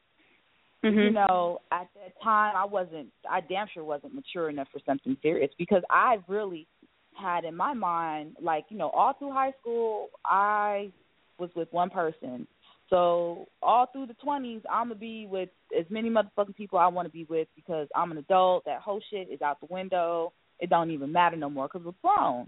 [0.82, 1.14] you Mhm.
[1.14, 3.12] know, at that time I wasn't.
[3.30, 6.68] I damn sure wasn't mature enough for something serious because I really
[7.14, 10.92] had in my mind, like you know, all through high school, I
[11.38, 12.48] was with one person.
[12.90, 17.08] So all through the twenties, I'm gonna be with as many motherfucking people I want
[17.08, 18.66] to be with because I'm an adult.
[18.66, 20.34] That whole shit is out the window.
[20.60, 22.48] It don't even matter no more because we're grown.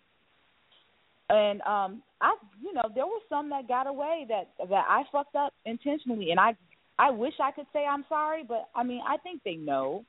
[1.29, 5.35] And um, I, you know, there were some that got away that that I fucked
[5.35, 6.55] up intentionally, and I,
[6.97, 10.05] I wish I could say I'm sorry, but I mean, I think they know.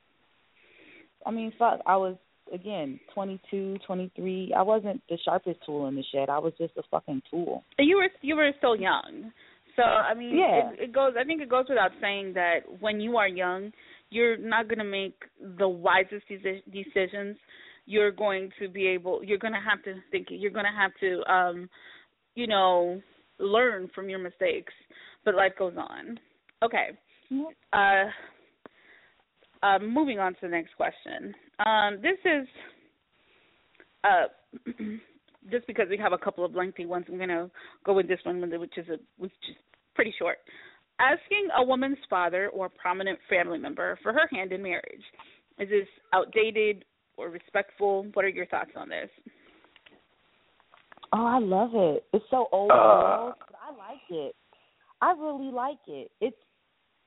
[1.25, 2.15] I mean, fuck, I was
[2.53, 4.53] again 22, 23.
[4.57, 6.29] I wasn't the sharpest tool in the shed.
[6.29, 7.63] I was just a fucking tool.
[7.77, 9.31] you were you were still young.
[9.75, 10.71] So I mean, Yeah.
[10.71, 11.13] it, it goes.
[11.19, 13.71] I think it goes without saying that when you are young,
[14.09, 15.15] you're not going to make
[15.57, 17.37] the wisest deci- decisions.
[17.89, 19.23] You're going to be able.
[19.23, 20.27] You're going to have to think.
[20.29, 21.69] You're going to have to, um,
[22.35, 23.01] you know,
[23.39, 24.71] learn from your mistakes.
[25.25, 26.19] But life goes on.
[26.63, 26.89] Okay.
[27.73, 28.05] Uh,
[29.63, 31.33] uh, moving on to the next question.
[31.65, 32.47] Um, this is
[34.03, 34.27] uh,
[35.51, 37.49] just because we have a couple of lengthy ones, I'm going to
[37.83, 39.55] go with this one, which is a which is
[39.95, 40.37] pretty short.
[40.99, 45.03] Asking a woman's father or prominent family member for her hand in marriage
[45.57, 46.85] is this outdated
[47.19, 48.05] or respectful?
[48.13, 49.09] What are your thoughts on this?
[51.11, 52.05] Oh, I love it.
[52.13, 53.33] It's so old, Uh.
[53.47, 54.35] but I like it.
[55.01, 56.11] I really like it.
[56.21, 56.37] It's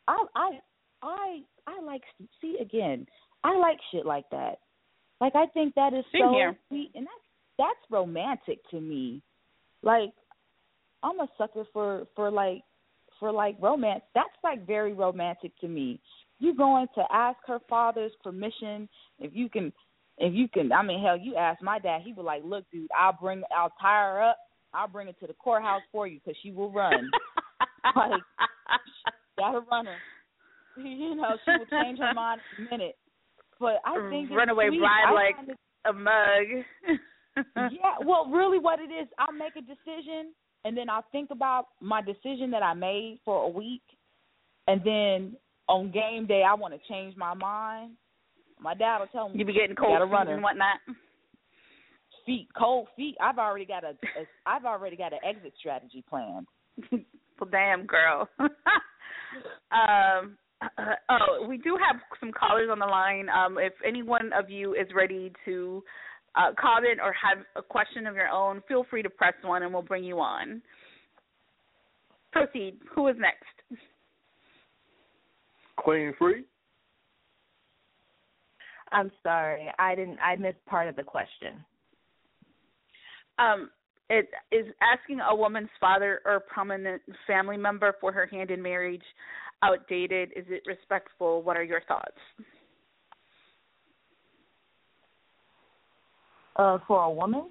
[0.09, 0.59] I I
[1.03, 2.03] I I like
[2.41, 3.07] see again.
[3.45, 4.59] I like shit like that.
[5.21, 6.57] Like I think that is Same so here.
[6.69, 7.27] sweet, and that's
[7.59, 9.23] that's romantic to me.
[9.83, 10.13] Like
[11.03, 12.63] I'm a sucker for for like
[13.21, 14.03] for like romance.
[14.15, 16.01] That's like very romantic to me.
[16.41, 18.89] You going to ask her father's permission
[19.21, 19.73] if you can
[20.19, 22.91] if you can I mean hell you ask my dad he was like look dude
[22.99, 24.39] I'll bring I'll tie her up
[24.75, 27.11] I'll bring her to the courthouse for you because she will run
[27.97, 28.23] like
[29.39, 29.97] got a runner
[30.77, 32.97] you know she will change her mind in a minute
[33.61, 34.81] but I mm, think it's Runaway sweet.
[34.81, 36.65] bride like it- a mug.
[37.73, 40.33] yeah, well, really, what it is, I'll make a decision,
[40.65, 43.83] and then I'll think about my decision that I made for a week,
[44.69, 45.37] and then
[45.69, 47.93] on game day, I want to change my mind.
[48.63, 50.35] My dad will tell me You be getting cold gotta feet run her.
[50.35, 50.79] and whatnot.
[52.27, 53.17] feet, cold feet.
[53.21, 56.47] I've already got a, a I've already got an exit strategy planned.
[56.93, 58.29] well, damn, girl.
[59.73, 60.37] um.
[61.11, 63.27] oh, we do have some callers on the line.
[63.29, 65.83] Um, if any one of you is ready to
[66.37, 69.73] uh, comment or have a question of your own, feel free to press one, and
[69.73, 70.63] we'll bring you on.
[72.31, 72.79] Proceed.
[72.95, 73.81] Who is next?
[75.77, 76.45] Queen Free.
[78.93, 80.19] I'm sorry, I didn't.
[80.19, 81.65] I missed part of the question.
[83.39, 83.71] Um,
[84.11, 89.03] it is asking a woman's father or prominent family member for her hand in marriage
[89.63, 90.31] outdated?
[90.37, 91.43] Is it respectful?
[91.43, 92.19] What are your thoughts?
[96.57, 97.51] Uh, for a woman.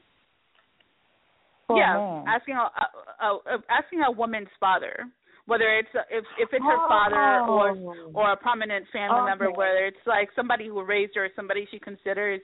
[1.68, 5.08] For yeah, a asking a, a, a asking a woman's father
[5.52, 8.12] whether it's if if it's her father or Oh.
[8.14, 11.78] or a prominent family member, whether it's like somebody who raised her, or somebody she
[11.78, 12.39] considers,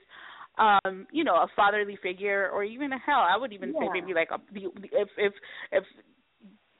[0.58, 4.12] um, you know, a fatherly figure, or even a hell, I would even say maybe
[4.12, 5.32] like a if if
[5.72, 5.84] if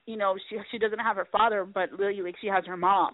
[0.05, 3.12] you know she she doesn't have her father, but literally like she has her mom.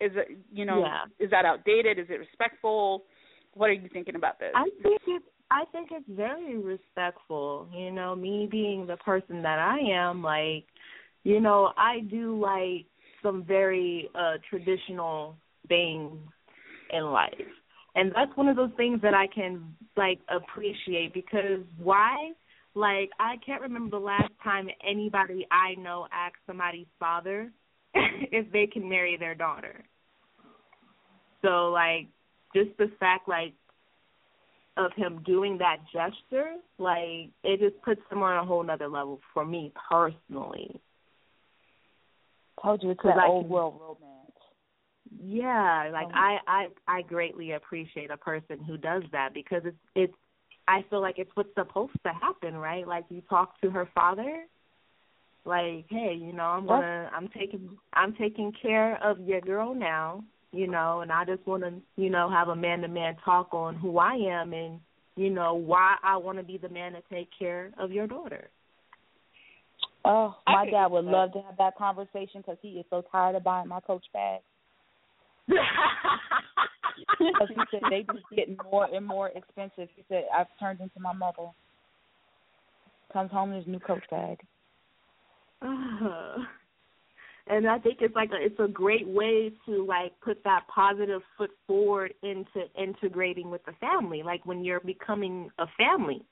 [0.00, 1.04] Is it you know Yeah.
[1.24, 1.98] is that outdated?
[1.98, 3.04] Is it respectful?
[3.52, 4.52] What are you thinking about this?
[4.54, 7.68] I think it's I think it's very respectful.
[7.72, 10.64] You know, me being the person that I am, like,
[11.24, 12.86] you know, I do like
[13.22, 15.36] some very uh traditional
[15.68, 16.16] things
[16.90, 17.32] in life.
[17.96, 22.32] And that's one of those things that I can like appreciate because why?
[22.74, 27.50] Like I can't remember the last time anybody I know asked somebody's father
[27.94, 29.84] if they can marry their daughter.
[31.42, 32.08] So like
[32.54, 33.52] just the fact like
[34.76, 39.20] of him doing that gesture, like it just puts him on a whole nother level
[39.32, 40.80] for me personally.
[42.64, 44.32] Told you it's that I old world romance.
[45.22, 49.76] Yeah, like Um, I I I greatly appreciate a person who does that because it's
[49.94, 50.14] it's
[50.66, 52.88] I feel like it's what's supposed to happen, right?
[52.88, 54.46] Like you talk to her father,
[55.44, 60.24] like, hey, you know, I'm gonna I'm taking I'm taking care of your girl now,
[60.52, 63.52] you know, and I just want to, you know, have a man to man talk
[63.52, 64.80] on who I am and
[65.16, 68.48] you know why I want to be the man to take care of your daughter.
[70.04, 73.44] Oh, my dad would love to have that conversation because he is so tired of
[73.44, 74.44] buying my Coach bags.
[75.46, 75.58] Because
[77.48, 79.88] he said they just getting more and more expensive.
[79.96, 81.48] He said I've turned into my mother.
[83.12, 84.40] Comes home in his new Coach bag.
[85.62, 86.36] Uh,
[87.46, 91.22] and I think it's like a, it's a great way to like put that positive
[91.38, 96.24] foot forward into integrating with the family, like when you're becoming a family.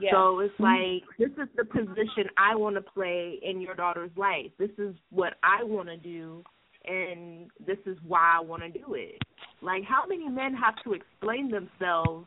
[0.00, 0.10] Yeah.
[0.12, 4.50] So it's like this is the position I want to play in your daughter's life.
[4.58, 6.42] This is what I want to do,
[6.84, 9.22] and this is why I want to do it.
[9.62, 12.26] Like how many men have to explain themselves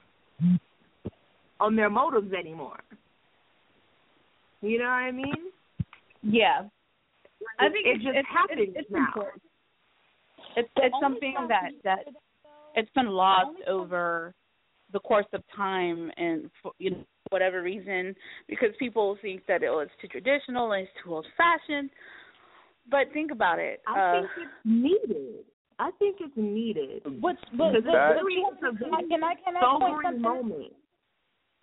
[1.60, 2.80] on their motives anymore?
[4.62, 5.52] You know what I mean?
[6.24, 6.64] Yeah.
[7.60, 9.06] I think it it's, just it's, happens it's, it's now.
[9.08, 9.44] important.
[10.58, 12.00] It's it's something that that
[12.76, 14.34] it's been lost only over
[14.92, 18.16] the course of time and for you know whatever reason
[18.48, 21.90] because people think that oh it's too traditional and it's too old fashioned.
[22.90, 23.82] But think about it.
[23.88, 25.46] I uh, think it's needed.
[25.78, 27.02] I think it's needed.
[27.22, 29.60] What's but, Because but, that- but you it's a can I can I can I
[29.60, 30.22] point sobering something?
[30.22, 30.74] moment.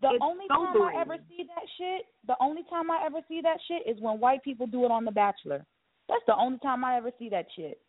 [0.02, 0.96] The It's only time sobering.
[0.96, 4.20] I ever see that shit, the only time I ever see that shit is when
[4.20, 5.64] white people do it on The Bachelor.
[6.08, 7.80] That's the only time I ever see that shit.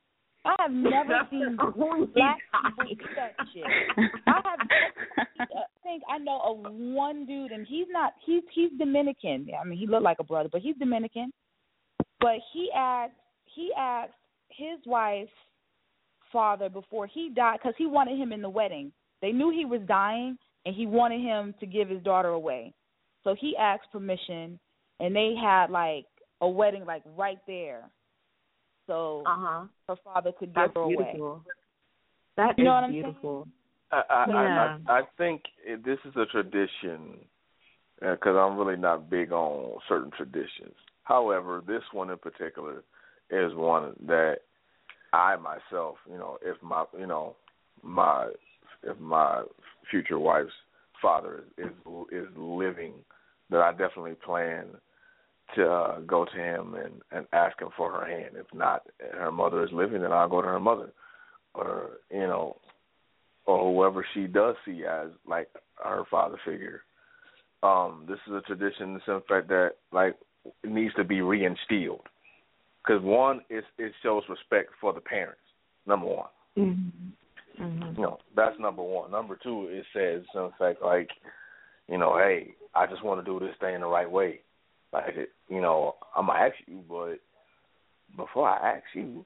[0.45, 3.65] I have never seen black people do that shit.
[4.25, 4.59] I have.
[5.87, 8.13] I think I know of one dude, and he's not.
[8.25, 9.47] He's he's Dominican.
[9.59, 11.31] I mean, he looked like a brother, but he's Dominican.
[12.19, 13.13] But he asked
[13.45, 14.13] he asked
[14.49, 15.31] his wife's
[16.31, 18.91] father before he died because he wanted him in the wedding.
[19.21, 22.73] They knew he was dying, and he wanted him to give his daughter away.
[23.23, 24.59] So he asked permission,
[24.99, 26.05] and they had like
[26.41, 27.89] a wedding like right there.
[28.87, 29.63] So Uh huh.
[29.87, 30.95] her father could give That's her away.
[30.95, 31.43] beautiful.
[32.35, 33.51] That You know what I'm saying?
[33.91, 34.77] I I, Yeah.
[34.87, 35.43] I I think
[35.83, 37.19] this is a tradition
[37.99, 40.75] because I'm really not big on certain traditions.
[41.03, 42.83] However, this one in particular
[43.29, 44.39] is one that
[45.13, 47.35] I myself, you know, if my you know
[47.81, 48.31] my
[48.83, 49.43] if my
[49.89, 50.51] future wife's
[51.01, 51.71] father is
[52.11, 52.93] is living,
[53.49, 54.65] that I definitely plan
[55.55, 58.35] to uh, go to him and and ask him for her hand.
[58.35, 58.83] If not,
[59.13, 60.91] her mother is living, then I'll go to her mother,
[61.53, 62.57] or you know,
[63.47, 65.47] or whoever she does see as like
[65.83, 66.81] her father figure.
[67.63, 70.15] Um, this is a tradition in the fact that like
[70.63, 72.01] it needs to be reinstilled.
[72.85, 75.39] Because one, it it shows respect for the parents.
[75.87, 76.29] Number one.
[76.57, 77.95] Mm-hmm.
[77.95, 79.09] You know, that's number one.
[79.09, 81.09] Number two, it says in fact like,
[81.89, 84.41] you know, hey, I just want to do this thing the right way.
[84.93, 85.15] Like,
[85.49, 87.15] you know, I'm gonna ask you, but
[88.15, 89.25] before I ask you,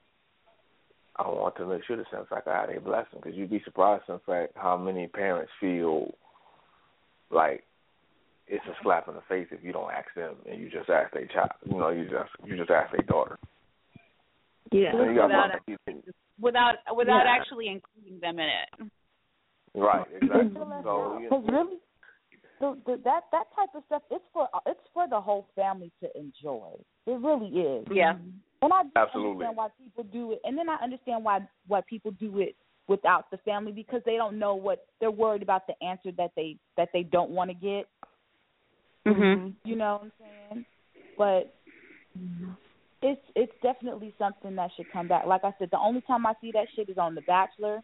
[1.25, 3.61] I want to make sure that in fact I had a blessing because you'd be
[3.63, 6.13] surprised in fact how many parents feel
[7.29, 7.63] like
[8.47, 11.13] it's a slap in the face if you don't ask them and you just ask
[11.13, 11.51] their child.
[11.65, 13.37] You know, you just you just ask their daughter.
[14.71, 14.95] Yeah.
[14.95, 16.03] And you got Without, something-
[16.39, 17.35] without without Yeah.
[17.39, 18.91] actually including them in it.
[19.73, 20.51] Right, exactly.
[20.83, 21.77] so you Because really,
[22.59, 26.09] the, the, that that type of stuff, it's for it's for the whole family to
[26.17, 26.71] enjoy.
[27.07, 27.87] It really is.
[27.89, 28.13] Yeah.
[28.13, 28.29] Mm-hmm.
[28.61, 29.45] And I Absolutely.
[29.45, 32.55] understand why people do it, and then I understand why why people do it
[32.87, 36.57] without the family because they don't know what they're worried about the answer that they
[36.77, 37.87] that they don't want to get.
[39.05, 39.55] Mhm.
[39.63, 40.65] You know what I'm saying?
[41.17, 41.55] But
[43.01, 45.25] it's it's definitely something that should come back.
[45.25, 47.81] Like I said, the only time I see that shit is on The Bachelor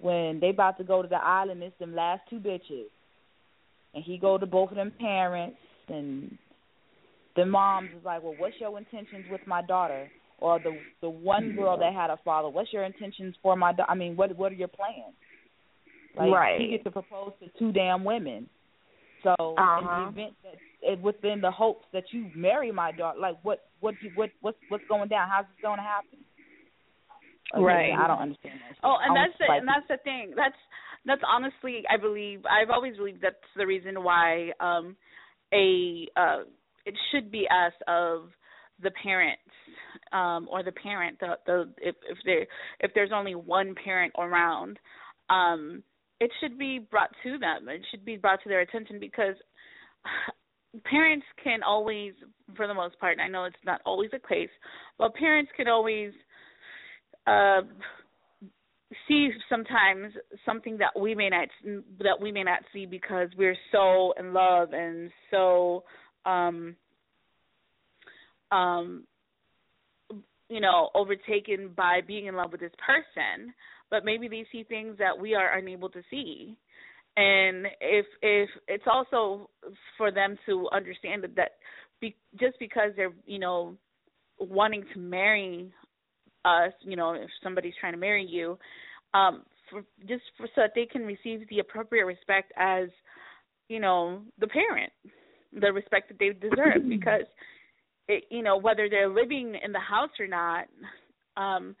[0.00, 1.62] when they about to go to the island.
[1.62, 2.86] It's them last two bitches,
[3.94, 5.58] and he go to both of them parents,
[5.88, 6.38] and
[7.36, 10.08] the moms is like, "Well, what's your intentions with my daughter?"
[10.38, 13.72] Or the the one girl that had a father, "What's your intentions for my?
[13.72, 15.14] Da- I mean, what what are your plans?"
[16.16, 16.60] Like Right.
[16.60, 18.48] he gets to propose to two damn women.
[19.22, 20.06] So in Uh-huh.
[20.06, 24.00] the event that it, within the hopes that you marry my daughter, like what what
[24.00, 25.28] do what what's what's going down?
[25.30, 26.18] How's this going to happen?
[27.52, 27.92] Like, Right.
[27.92, 28.76] I don't understand that.
[28.82, 30.32] Oh, and that's the like, and that's the thing.
[30.36, 30.56] That's
[31.04, 34.96] that's honestly, I believe, I've always believed that's the reason why um
[35.52, 36.44] a uh
[36.86, 38.30] it should be us of
[38.82, 39.42] the parents
[40.12, 42.46] um or the parent the the if if there
[42.80, 44.78] if there's only one parent around
[45.30, 45.82] um
[46.22, 47.68] it should be brought to them.
[47.68, 49.34] It should be brought to their attention because
[50.84, 52.12] parents can always
[52.56, 54.48] for the most part and i know it's not always the case
[54.98, 56.12] but parents can always
[57.26, 57.60] uh
[59.06, 60.14] see sometimes
[60.46, 61.48] something that we may not
[61.98, 65.84] that we may not see because we're so in love and so
[66.26, 66.76] um
[68.50, 69.04] um
[70.48, 73.52] you know overtaken by being in love with this person
[73.92, 76.56] but maybe they see things that we are unable to see.
[77.16, 79.50] And if if it's also
[79.98, 81.50] for them to understand that, that
[82.00, 83.76] be, just because they're you know
[84.40, 85.70] wanting to marry
[86.44, 88.58] us you know if somebody's trying to marry you
[89.14, 92.88] um for just for so that they can receive the appropriate respect as
[93.68, 94.90] you know the parent
[95.58, 97.26] the respect that they deserve because
[98.08, 100.64] it, you know whether they're living in the house or not
[101.36, 101.76] um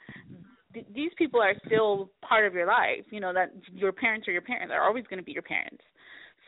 [0.72, 3.04] th- these people are still part of your life.
[3.10, 4.70] You know that your parents are your parents.
[4.70, 5.82] They're always going to be your parents.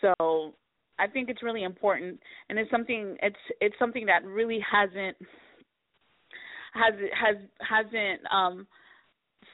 [0.00, 0.54] So
[0.98, 5.16] i think it's really important and it's something it's it's something that really hasn't
[6.72, 8.66] has has hasn't um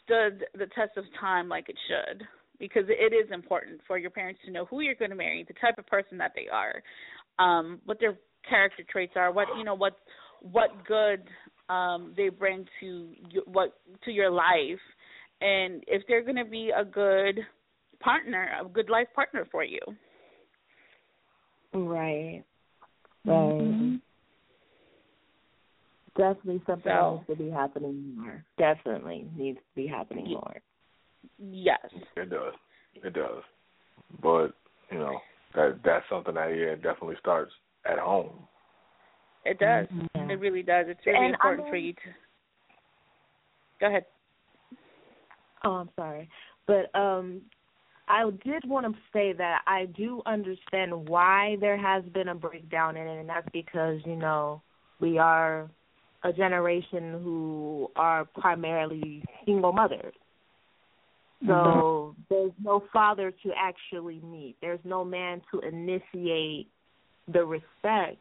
[0.05, 2.23] stood the test of time like it should
[2.59, 5.55] because it is important for your parents to know who you're going to marry the
[5.55, 6.83] type of person that they are
[7.39, 8.19] um what their
[8.49, 9.99] character traits are what you know what
[10.41, 11.23] what good
[11.69, 14.81] um they bring to you, what to your life
[15.41, 17.41] and if they're going to be a good
[18.01, 19.81] partner a good life partner for you
[21.73, 22.43] Right.
[23.27, 23.91] Mm-hmm.
[23.93, 24.01] Right.
[26.17, 28.45] Definitely something that So- needs to be happening more.
[28.59, 30.57] Definitely needs to be happening Ye- more.
[31.39, 31.79] yes
[32.17, 32.55] It does.
[32.97, 33.43] It does.
[34.21, 34.49] But,
[34.91, 35.21] you know,
[35.55, 37.53] that that's something that yeah, definitely starts
[37.85, 38.47] at home.
[39.45, 40.31] it does Mhm.
[40.31, 42.01] it really does it's really And I important for you to
[43.81, 44.05] go ahead
[45.63, 46.29] Oh, I'm sorry.
[46.67, 47.43] But um
[48.09, 52.97] I did want to say that I do understand why there has been a breakdown
[52.97, 54.63] in it and that's because, you know,
[55.01, 55.71] we are
[56.25, 60.15] a generation who are primarily single mothers.
[61.47, 62.21] So mm-hmm.
[62.29, 64.57] there's no father to actually meet.
[64.61, 66.69] There's no man to initiate
[67.33, 68.19] the respect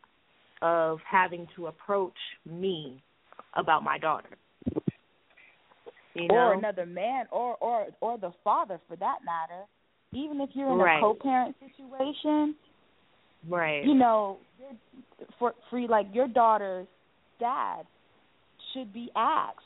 [0.61, 3.01] of having to approach me
[3.55, 4.30] about my daughter.
[6.15, 6.36] You know?
[6.36, 9.63] or another man or or or the father for that matter
[10.11, 10.97] even if you're in Right.
[10.97, 12.55] a co-parent situation
[13.47, 13.86] Right.
[13.86, 14.39] you know
[15.38, 16.88] for free like your daughter's
[17.39, 17.86] dad
[18.74, 19.59] should be asked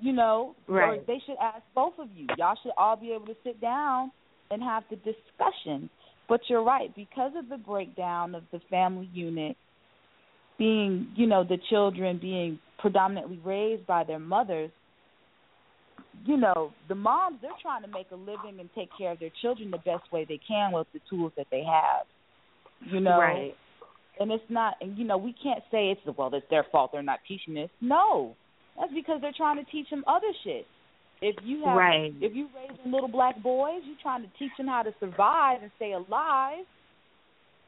[0.00, 1.06] you know or Right.
[1.06, 4.10] they should ask both of you y'all should all be able to sit down
[4.50, 5.90] and have the discussion
[6.28, 9.56] but you're right because of the breakdown of the family unit
[10.58, 14.70] being you know the children being predominantly raised by their mothers
[16.24, 19.30] you know, the moms they're trying to make a living and take care of their
[19.40, 22.06] children the best way they can with the tools that they have.
[22.92, 23.54] You know, Right.
[24.20, 27.02] and it's not, and you know, we can't say it's well, it's their fault they're
[27.02, 27.70] not teaching this.
[27.80, 28.36] No,
[28.78, 30.66] that's because they're trying to teach them other shit.
[31.20, 32.12] If you have, Right.
[32.20, 35.70] if you raising little black boys, you're trying to teach them how to survive and
[35.76, 36.64] stay alive,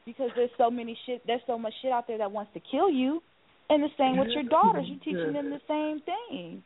[0.05, 2.89] because there's so many shit, there's so much shit out there that wants to kill
[2.89, 3.21] you.
[3.69, 6.63] And the same with your daughters, you're teaching them the same thing.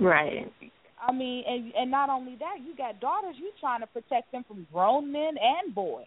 [0.00, 0.52] Right.
[1.00, 4.44] I mean, and and not only that, you got daughters, you're trying to protect them
[4.46, 6.06] from grown men and boys.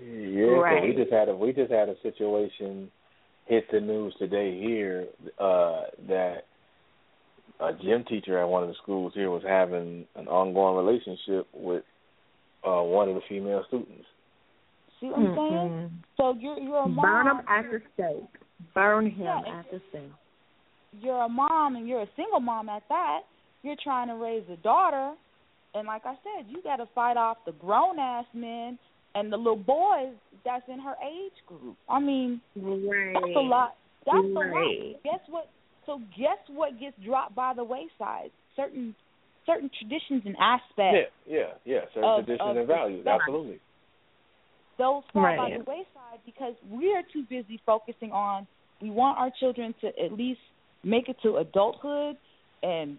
[0.00, 0.82] Yeah, Right.
[0.82, 2.90] we just had a we just had a situation
[3.46, 5.06] hit the news today here
[5.38, 6.44] uh that
[7.62, 11.84] a gym teacher at one of the schools here was having an ongoing relationship with
[12.64, 14.04] uh one of the female students.
[15.00, 15.36] See what I'm saying?
[15.36, 15.90] Mhm.
[16.16, 17.04] So you're you're a mom.
[17.04, 18.42] Burn him at the stake.
[18.74, 20.12] Burn him Yeah, at the stake.
[21.00, 23.20] you're a mom and you're a single mom at that.
[23.62, 25.14] You're trying to raise a daughter,
[25.74, 28.78] and like I said, you got to fight off the grown ass men
[29.14, 31.76] and the little boys that's in her age group.
[31.88, 33.14] I mean, Right.
[33.14, 33.76] that's a lot.
[34.04, 35.02] That's a lot.
[35.04, 35.48] Guess what?
[35.86, 38.30] So guess what gets dropped by the wayside?
[38.56, 38.94] Certain
[39.44, 41.10] certain traditions and aspects.
[41.26, 41.80] Yeah, yeah, yeah.
[41.92, 43.20] Certain Of- traditions of and values, society.
[43.22, 43.60] absolutely.
[44.78, 48.46] those fall by the wayside because we're too busy focusing on
[48.80, 50.40] we want our children to at least
[50.82, 52.16] make it to adulthood
[52.62, 52.98] and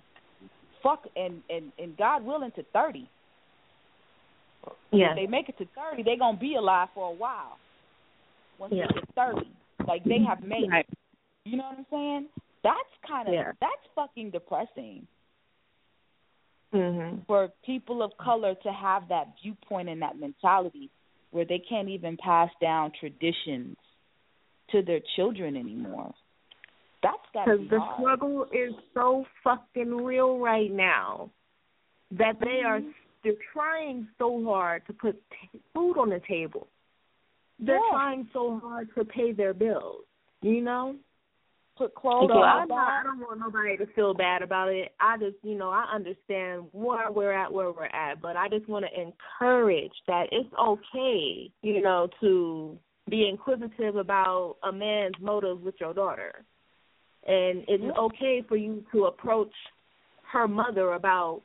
[0.81, 3.07] fuck and and and God willing to 30.
[4.91, 5.11] Yeah.
[5.11, 7.57] If they make it to 30, they're going to be alive for a while.
[8.59, 8.85] Once Yeah.
[8.87, 9.47] they get 30,
[9.87, 10.85] like they have made Right.
[10.87, 10.97] it.
[11.45, 12.29] You know what I'm saying?
[12.63, 13.51] That's kind of Yeah.
[13.59, 15.07] that's fucking depressing
[16.73, 17.25] Mhm.
[17.27, 20.89] for people of color to have that viewpoint and that mentality
[21.31, 23.77] where they can't even pass down traditions
[24.69, 26.13] to their children anymore.
[27.01, 27.99] That's got Because be the hard.
[27.99, 31.29] struggle is so fucking real right now
[32.11, 32.91] that they are Mm-hmm.
[33.23, 36.67] they're trying so hard to put t- food on the table.
[37.59, 37.89] They're Yeah.
[37.91, 40.05] trying so hard to pay their bills.
[40.41, 40.97] You know.
[41.75, 44.91] Put clothes So on I'm not, I don't want nobody to feel bad about it.
[44.99, 48.69] I just, you know, I understand where we're at, where we're at, but I just
[48.69, 52.77] want to encourage that it's okay, you know, to
[53.09, 56.45] be inquisitive about a man's motives with your daughter,
[57.25, 59.51] and it's okay for you to approach
[60.31, 61.41] her mother about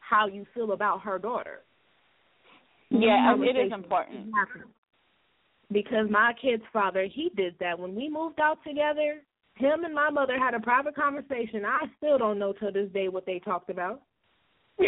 [0.00, 1.60] how you feel about her daughter.
[2.90, 4.32] Yeah, it is important.
[5.70, 9.20] Because my kid's father, he did that when we moved out together.
[9.60, 11.64] Him and my mother had a private conversation.
[11.66, 14.00] I still don't know to this day what they talked about.
[14.78, 14.86] but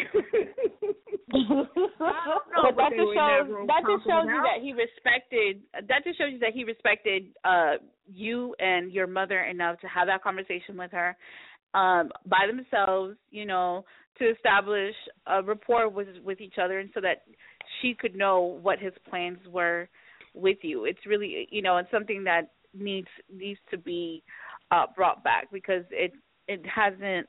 [2.77, 6.19] that just were that shows that just talking shows you that he respected that just
[6.19, 7.75] shows you that he respected uh
[8.07, 11.15] you and your mother enough to have that conversation with her
[11.75, 13.85] um by themselves you know
[14.19, 14.95] to establish
[15.27, 17.25] a rapport with with each other and so that
[17.81, 19.89] she could know what his plans were
[20.35, 24.23] with you it's really you know it's something that needs needs to be
[24.73, 26.13] uh brought back because it
[26.49, 27.29] it hasn't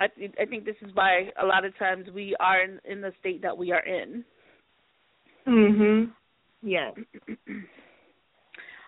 [0.00, 0.06] I,
[0.40, 3.42] I think this is why a lot of times we are in, in the state
[3.42, 4.24] that we are in.
[5.44, 6.12] Mhm.
[6.62, 6.92] Yes.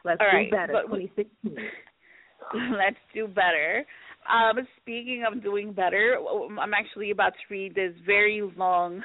[0.04, 0.72] Let's All do right, better.
[0.72, 1.56] but- 2016.
[2.76, 3.84] Let's do better.
[4.32, 6.16] Um, speaking of doing better,
[6.60, 9.02] I'm actually about to read this very long.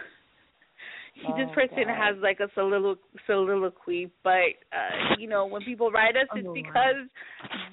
[1.16, 1.96] This Oh, person God.
[1.98, 6.54] has like a solilo- soliloquy, but uh, you know when people write us, it's Oh,
[6.54, 7.08] because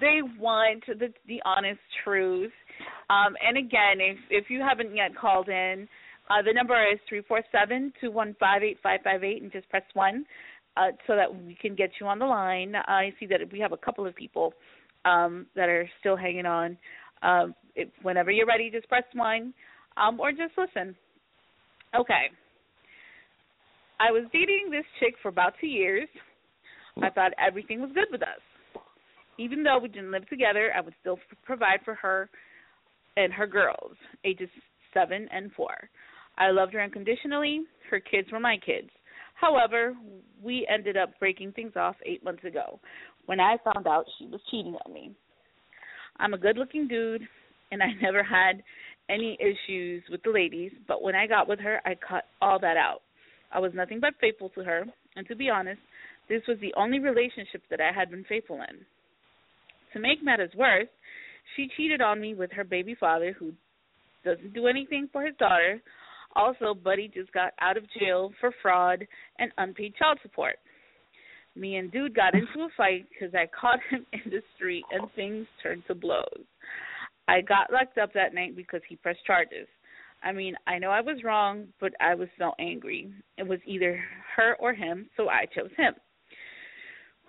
[0.01, 2.53] they want the the honest truth.
[3.11, 5.89] Um, and again, if if you haven't yet called in,
[6.31, 9.51] uh, the number is three four seven two one five eight five five eight, and
[9.51, 10.25] just press one
[10.77, 12.75] uh, so that we can get you on the line.
[12.77, 14.55] I see that we have a couple of people
[15.05, 16.77] um, that are still hanging on.
[17.23, 19.53] Um, if, whenever you're ready, just press one,
[19.97, 20.95] um, or just listen.
[21.95, 22.31] Okay.
[24.03, 26.09] I was dating this chick for about two years.
[26.97, 27.15] I mm.
[27.15, 28.41] thought everything was good with us.
[29.39, 32.29] Even though we didn't live together, I would still f- provide for her
[33.17, 33.93] and her girls,
[34.25, 34.49] ages
[34.93, 35.75] seven and four.
[36.37, 37.63] I loved her unconditionally.
[37.91, 38.89] Her kids were my kids.
[39.35, 39.95] However,
[40.43, 42.81] we ended up breaking things off eight months ago
[43.27, 45.15] when I found out she was cheating on me.
[46.19, 47.23] I'm a good looking dude,
[47.71, 48.65] and I never had
[49.09, 52.77] any issues with the ladies, but when I got with her, I cut all that
[52.77, 53.03] out.
[53.53, 54.85] I was nothing but faithful to her,
[55.17, 55.81] and to be honest,
[56.29, 58.85] this was the only relationship that I had been faithful in.
[59.93, 60.89] To make matters worse,
[61.57, 63.53] she cheated on me with her baby father, who
[64.25, 65.83] doesn't do anything for his daughter.
[66.35, 69.07] Also, Buddy just got out of jail for fraud
[69.39, 70.57] and unpaid child support.
[71.55, 75.11] Me and Dude got into a fight because I caught him in the street and
[75.15, 76.45] things turned to blows.
[77.29, 79.69] I got locked up that night because he pressed charges.
[80.25, 83.13] I mean, I know I was wrong, but I was so angry.
[83.39, 84.01] It was either
[84.37, 85.95] her or him, so I chose him.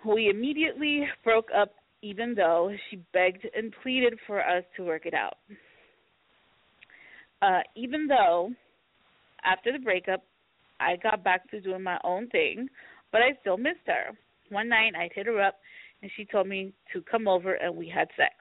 [0.06, 5.14] We immediately broke up, even though she begged and pleaded for us to work it
[5.14, 5.38] out.
[7.42, 8.50] uh, even though
[9.44, 10.22] after the breakup,
[10.80, 12.68] I got back to doing my own thing,
[13.12, 14.16] but I still missed her.
[14.50, 15.56] One night I hit her up
[16.02, 18.34] and she told me to come over and we had sex.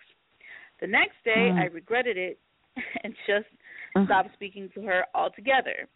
[0.82, 1.60] The next day Mm.
[1.60, 2.40] I regretted it
[3.04, 3.48] and just
[3.96, 4.06] Mhm.
[4.06, 5.88] stopped speaking to her altogether.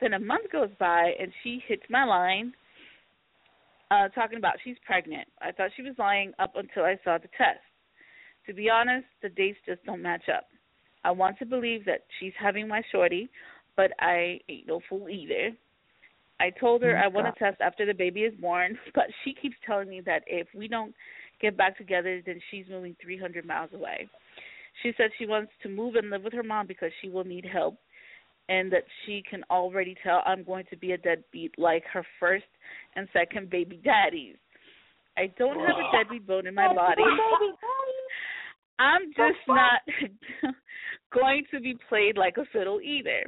[0.00, 2.54] Then a month goes by and she hits my line
[3.90, 5.28] uh talking about she's pregnant.
[5.40, 7.60] I thought she was lying up until I saw the test.
[8.46, 10.48] To be honest, the dates just don't match up.
[11.04, 13.30] I want to believe that she's having my shorty,
[13.76, 15.50] but I ain't no fool either.
[16.40, 19.56] I told her I want to test after the baby is born, but she keeps
[19.66, 20.94] telling me that if we don't
[21.40, 24.08] get back together, then she's moving 300 miles away.
[24.82, 27.44] She said she wants to move and live with her mom because she will need
[27.44, 27.76] help,
[28.48, 32.44] and that she can already tell I'm going to be a deadbeat like her first
[32.96, 34.36] and second baby daddies.
[35.16, 37.02] I don't have a deadbeat bone in my body.
[38.78, 39.82] I'm just not
[41.12, 43.24] going to be played like a fiddle either.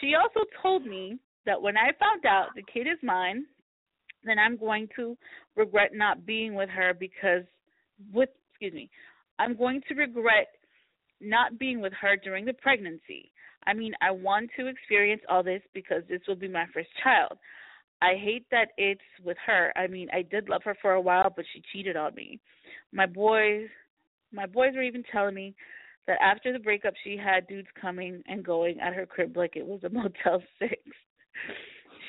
[0.00, 3.44] She also told me that when I found out the kid is mine,
[4.24, 5.16] then I'm going to
[5.56, 7.42] regret not being with her because
[8.12, 8.90] with excuse me,
[9.38, 10.48] I'm going to regret
[11.20, 13.30] not being with her during the pregnancy.
[13.66, 17.38] I mean, I want to experience all this because this will be my first child.
[18.02, 19.72] I hate that it's with her.
[19.76, 22.40] I mean, I did love her for a while, but she cheated on me.
[22.92, 23.68] My boys,
[24.32, 25.54] my boys were even telling me
[26.06, 29.66] that after the breakup, she had dudes coming and going at her crib like it
[29.66, 30.74] was a Motel Six.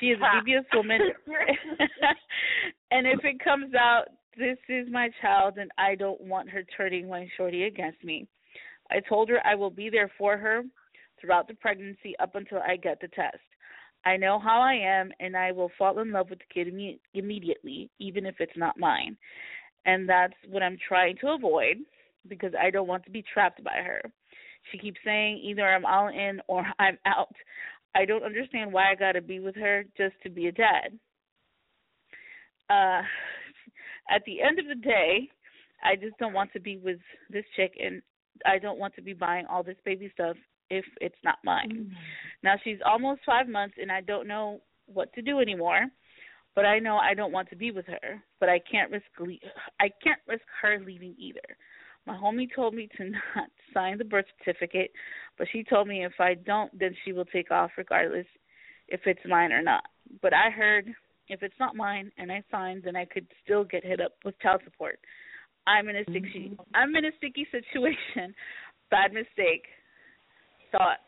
[0.00, 0.98] She is a devious woman,
[2.90, 4.06] and if it comes out
[4.36, 8.26] this is my child, and I don't want her turning my shorty against me.
[8.92, 10.62] I told her I will be there for her
[11.20, 13.38] throughout the pregnancy up until I get the test.
[14.04, 16.98] I know how I am, and I will fall in love with the kid imme-
[17.14, 19.16] immediately, even if it's not mine.
[19.86, 21.78] And that's what I'm trying to avoid
[22.28, 24.02] because I don't want to be trapped by her.
[24.70, 27.34] She keeps saying either I'm all in or I'm out.
[27.94, 30.98] I don't understand why I got to be with her just to be a dad.
[32.70, 33.02] Uh,
[34.14, 35.28] at the end of the day,
[35.84, 36.98] I just don't want to be with
[37.30, 38.02] this chick, and
[38.46, 40.36] I don't want to be buying all this baby stuff
[40.70, 41.70] if it's not mine.
[41.72, 41.92] Mm-hmm.
[42.42, 45.86] Now she's almost five months, and I don't know what to do anymore.
[46.54, 48.22] But I know I don't want to be with her.
[48.38, 51.40] But I can't risk le- I can't risk her leaving either.
[52.06, 54.90] My homie told me to not sign the birth certificate,
[55.38, 58.26] but she told me if I don't, then she will take off regardless
[58.88, 59.84] if it's mine or not.
[60.20, 60.92] But I heard
[61.28, 64.38] if it's not mine and I signed, then I could still get hit up with
[64.40, 64.98] child support.
[65.66, 66.62] I'm in a sticky mm-hmm.
[66.74, 68.34] I'm in a sticky situation.
[68.90, 69.64] Bad mistake.
[70.70, 71.00] Thoughts.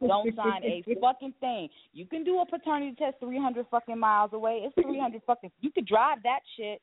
[0.00, 1.68] Don't sign a fucking thing.
[1.92, 4.62] You can do a paternity test 300 fucking miles away.
[4.64, 5.50] It's 300 fucking.
[5.60, 6.80] You could drive that shit.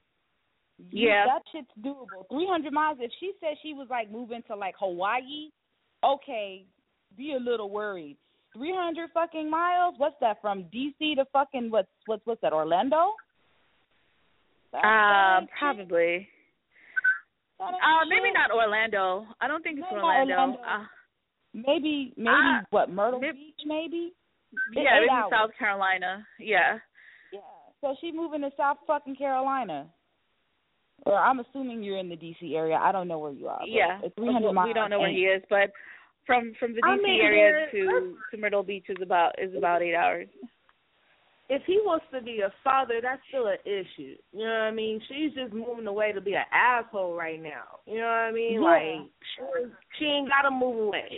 [0.91, 1.25] Yeah.
[1.25, 2.27] that shit's doable.
[2.29, 2.97] 300 miles.
[2.99, 5.49] If she said she was like moving to like Hawaii,
[6.03, 6.65] okay,
[7.15, 8.17] be a little worried.
[8.55, 9.95] 300 fucking miles.
[9.97, 13.13] What's that from DC to fucking what's what's what's that Orlando?
[14.71, 16.27] That's that probably.
[17.59, 19.25] Uh, maybe not Orlando.
[19.39, 20.33] I don't think it's Maybe Orlando.
[20.33, 20.59] Orlando.
[20.61, 20.83] Uh,
[21.55, 24.11] Maybe maybe Ah, what Myrtle maybe- Beach maybe.
[24.75, 25.31] Yeah, maybe hours.
[25.31, 26.25] South Carolina.
[26.39, 26.79] Yeah.
[27.31, 27.39] Yeah.
[27.79, 29.87] So she moving to South fucking Carolina.
[31.05, 32.75] Or I'm assuming you're in the DC area.
[32.81, 33.61] I don't know where you are.
[33.67, 33.99] Yeah.
[34.03, 34.67] it's 300 we, miles.
[34.67, 35.69] we don't know where he is, but
[36.25, 39.81] from from the I DC mean, area to to Myrtle Beach is about is about
[39.81, 40.27] eight hours.
[41.49, 44.15] if he wants to be a father, that's still an issue.
[44.31, 45.01] You know what I mean?
[45.07, 47.79] She's just moving away to be an asshole right now.
[47.85, 48.53] You know what I mean?
[48.61, 48.61] Yeah.
[48.61, 49.69] Like she,
[49.99, 51.09] she ain't gotta move away.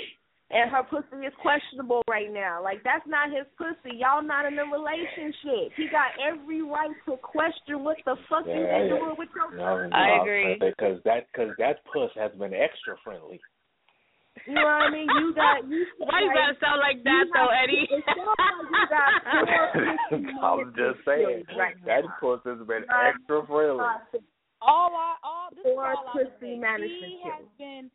[0.52, 2.62] And her pussy is questionable right now.
[2.64, 3.98] Like that's not his pussy.
[3.98, 5.74] Y'all not in a relationship.
[5.76, 9.00] He got every right to question what the fuck you Yeah, been yeah.
[9.00, 10.58] doing with your No, I agree.
[10.60, 13.42] because that because that puss has been extra friendly.
[14.48, 15.08] You know what I mean?
[15.20, 15.86] You got you.
[16.00, 17.88] Why you gotta sound like that you though, Eddie?
[17.90, 19.12] It you got
[20.46, 22.14] I'm just saying right that now.
[22.22, 23.14] puss has been Right.
[23.16, 23.84] extra friendly.
[24.62, 25.84] All I all this is all
[26.14, 26.62] I'm saying.
[26.80, 27.90] He has been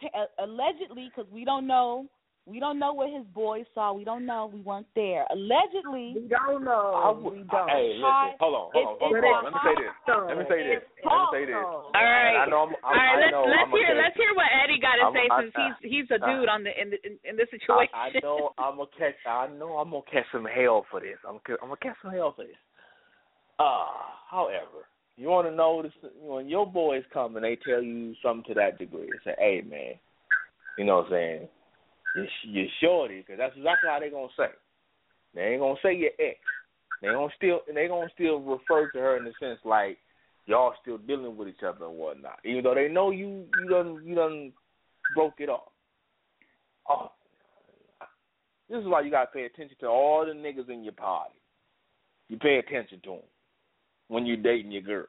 [0.00, 2.06] t- uh, allegedly because we don't know.
[2.44, 3.96] We don't know what his boys saw.
[3.96, 4.52] We don't know.
[4.52, 5.24] We weren't there.
[5.32, 6.92] Allegedly, We don't know.
[6.92, 7.68] I we don't.
[7.72, 9.16] Hey, listen, hold on, hold on, hold on.
[9.16, 9.44] it's hold on.
[9.48, 9.94] Let me say this.
[10.04, 10.82] Let me say this.
[11.08, 11.56] Let me say this.
[11.56, 12.36] All right.
[12.36, 14.76] I know I'm, I'm, All right, let's know let's I'm hear let's hear what Eddie
[14.76, 17.16] got to say I- since he's he's a I- dude on the in the in,
[17.24, 17.96] in this I, situation.
[17.96, 19.16] I know I'm gonna catch.
[19.24, 21.16] I know I'm gonna catch some hell for this.
[21.24, 22.60] I'm I'm gonna catch some hell for this.
[23.56, 23.88] Uh,
[24.28, 24.84] however,
[25.16, 25.96] you want to know this?
[26.20, 29.64] When your boys come and they tell you something to that degree, they say, "Hey,
[29.64, 29.96] man,
[30.76, 31.48] you know what I'm saying?
[32.14, 34.50] You're, you're shorty," because that's exactly how they're gonna say.
[35.34, 36.38] They ain't gonna say your ex.
[37.02, 39.98] They gonna still they gonna still refer to her in the sense like
[40.46, 44.00] y'all still dealing with each other and whatnot, even though they know you you done
[44.04, 44.52] you done
[45.14, 45.72] broke it off.
[46.88, 47.10] Oh,
[48.70, 51.34] this is why you gotta pay attention to all the niggas in your party.
[52.28, 53.20] You pay attention to them
[54.08, 55.06] when you're dating your girl.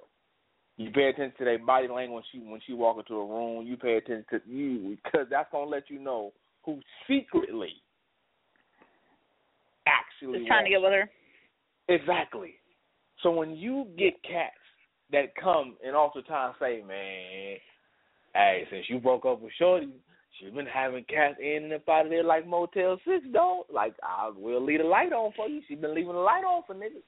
[0.78, 3.66] You pay attention to their body language when she when she walk into a room.
[3.66, 6.34] You pay attention to you because that's gonna let you know
[6.66, 7.74] who secretly
[9.88, 11.09] actually Just trying to get with her.
[11.88, 12.55] Exactly.
[13.22, 14.55] So when you get cats
[15.11, 17.57] that come and oftentimes say, "Man,
[18.34, 19.89] hey, since you broke up with Shorty,
[20.38, 23.93] she's been having cats in and up out of there like Motel Six, don't like
[24.03, 25.61] I will leave the light on for you.
[25.68, 27.03] She's been leaving the light on for niggas."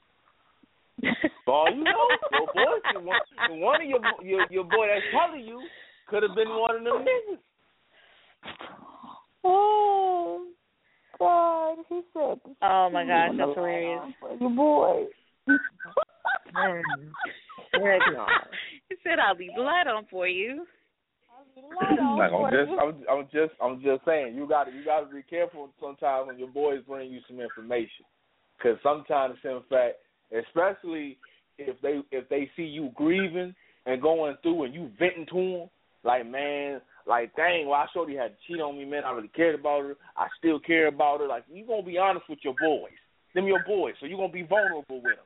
[1.46, 5.46] For all you know, your boy, one, one of your your your boy that's telling
[5.46, 5.62] you
[6.08, 7.40] could have been one of them niggas.
[9.44, 10.48] Oh
[11.20, 12.40] God, he said.
[12.62, 14.14] Oh my gosh, that's hilarious.
[14.40, 15.06] Your boy.
[15.48, 16.82] Mm.
[18.90, 20.66] he said, "I'll leave the light on for you."
[22.18, 25.14] Like I'm just, I'm, I'm just, I'm just saying, you got to, you got to
[25.14, 28.06] be careful sometimes when your boys bring you some information,
[28.58, 29.96] because sometimes, in fact,
[30.32, 31.18] especially
[31.58, 35.70] if they, if they see you grieving and going through and you venting to them,
[36.04, 39.04] like man, like dang, well, I showed you had to cheat on me, man.
[39.06, 39.96] I really cared about her.
[40.16, 41.28] I still care about her.
[41.28, 42.98] Like you gonna be honest with your boys,
[43.34, 45.26] them your boys, so you gonna be vulnerable with them.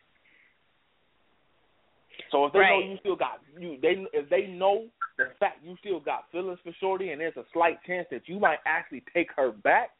[2.32, 2.70] So if they Right.
[2.70, 6.60] know you still got you, they if they know the fact you still got feelings
[6.64, 9.92] for Shorty, and there's a slight chance that you might actually take her back,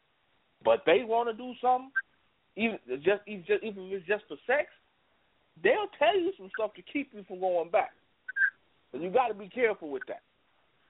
[0.64, 1.90] but they want to do something,
[2.56, 4.68] even just even just even if it's just for sex,
[5.62, 7.92] they'll tell you some stuff to keep you from going back.
[8.92, 10.22] And you got to be careful with that.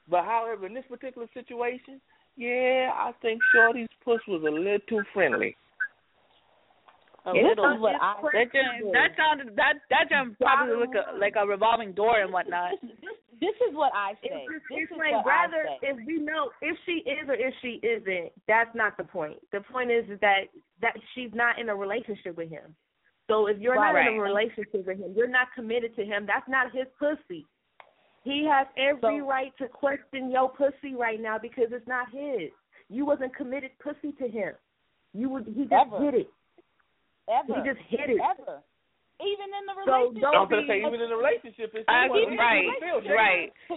[0.08, 2.00] But however, in this particular situation,
[2.36, 5.56] yeah, I think Shorty's puss was a little too friendly.
[7.24, 7.70] A This little.
[7.74, 11.46] is what I- that jam- that sounded that that jam probably like a like a
[11.46, 12.72] revolving door and whatnot.
[13.40, 14.46] This is what I say.
[14.46, 17.54] It's, just, this it's is like rather if we know if she is or if
[17.62, 19.38] she isn't, that's not the point.
[19.52, 20.50] The point is that
[20.80, 22.74] that she's not in a relationship with him.
[23.28, 26.26] So if you're not in a relationship with him, you're not committed to him.
[26.26, 27.46] That's not his pussy.
[28.22, 32.50] He has every So- right to question your pussy right now because it's not his.
[32.88, 34.54] You wasn't committed pussy to him.
[35.12, 35.98] You would he just Ever.
[36.04, 36.30] hit it.
[37.28, 37.54] Ever.
[37.62, 38.20] He just hit it.
[38.20, 38.62] Ever.
[39.20, 39.86] Even in the relationship.
[39.86, 40.22] So relationship.
[40.22, 42.80] don't I'm gonna say even in the relationship, it's I still agree, wasn't right, even
[42.80, 43.10] feel shit.
[43.16, 43.52] right.
[43.68, 43.74] She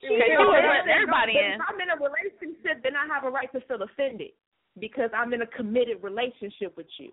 [0.00, 0.70] Yeah, cheated you on would him.
[0.70, 1.52] let everybody in.
[1.52, 4.32] If I'm in a relationship, then I have a right to feel offended
[4.78, 7.12] because I'm in a committed relationship with you.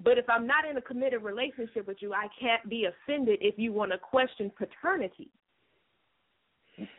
[0.00, 3.58] But if I'm not in a committed relationship with you, I can't be offended if
[3.58, 5.28] you want to question paternity.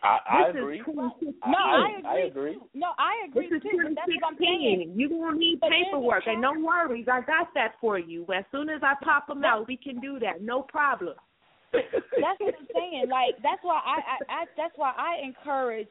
[0.04, 0.78] I, I This is agree.
[0.86, 1.34] 2016.
[1.52, 2.10] No, I agree.
[2.10, 2.58] I agree.
[2.74, 3.96] No, I agree This is too.
[3.96, 4.94] That's what I'm saying.
[4.96, 7.08] You're going to need But paperwork, and no worries.
[7.12, 8.26] I got that for you.
[8.36, 10.42] As soon as I pop them out, we can do that.
[10.42, 11.16] No problem.
[11.74, 13.08] That's what I'm saying.
[13.10, 15.90] Like that's why I, I, I that's why I encourage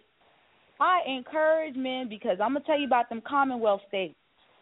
[0.80, 4.14] I encourage men because I'm gonna tell you about them Commonwealth states.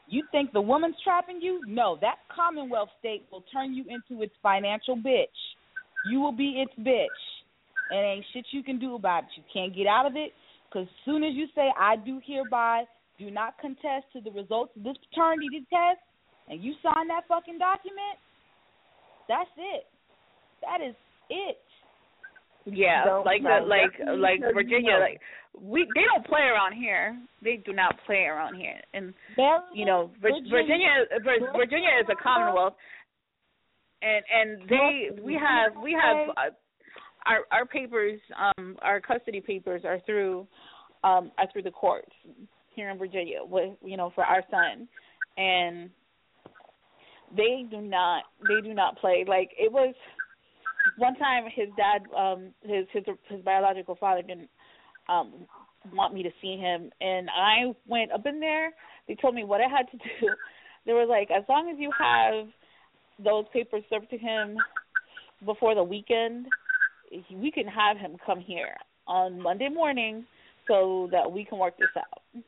[0.08, 1.62] You think the woman's trapping you?
[1.64, 5.26] No, that Commonwealth state will turn you into its financial bitch.
[6.04, 7.06] You will be its bitch,
[7.92, 9.30] and ain't shit you can do about it.
[9.36, 10.32] You can't get out of it
[10.68, 12.84] because soon as you say I do hereby
[13.18, 16.00] do not contest to the results of this paternity test,
[16.48, 18.16] and you sign that fucking document,
[19.28, 19.84] that's it.
[20.62, 20.94] That is
[21.30, 21.58] it.
[22.64, 23.60] Yeah, Don't like know.
[23.60, 25.00] the like Definitely like because you Virginia, know.
[25.00, 25.20] like
[25.60, 27.18] we they don't play around here.
[27.42, 32.06] They do not play around here, and Maryland, you know Vir- Virginia Vir- Virginia is
[32.10, 32.74] a commonwealth,
[34.00, 36.54] and and they we have we have uh,
[37.26, 40.46] our our papers um our custody papers are through
[41.04, 42.10] um are through the courts
[42.74, 44.88] here in Virginia with you know for our son,
[45.36, 45.90] and
[47.36, 49.94] they do not they do not play like it was
[50.96, 54.50] one time his dad um his his his biological father didn't
[55.08, 55.46] um
[55.92, 58.70] want me to see him and I went up in there.
[59.08, 60.28] They told me what I had to do.
[60.84, 62.48] They were like, as long as you have
[63.24, 64.56] those papers served to him
[65.44, 66.46] before the weekend,
[67.34, 68.74] we can have him come here
[69.06, 70.24] on Monday morning
[70.68, 72.44] so that we can work this out.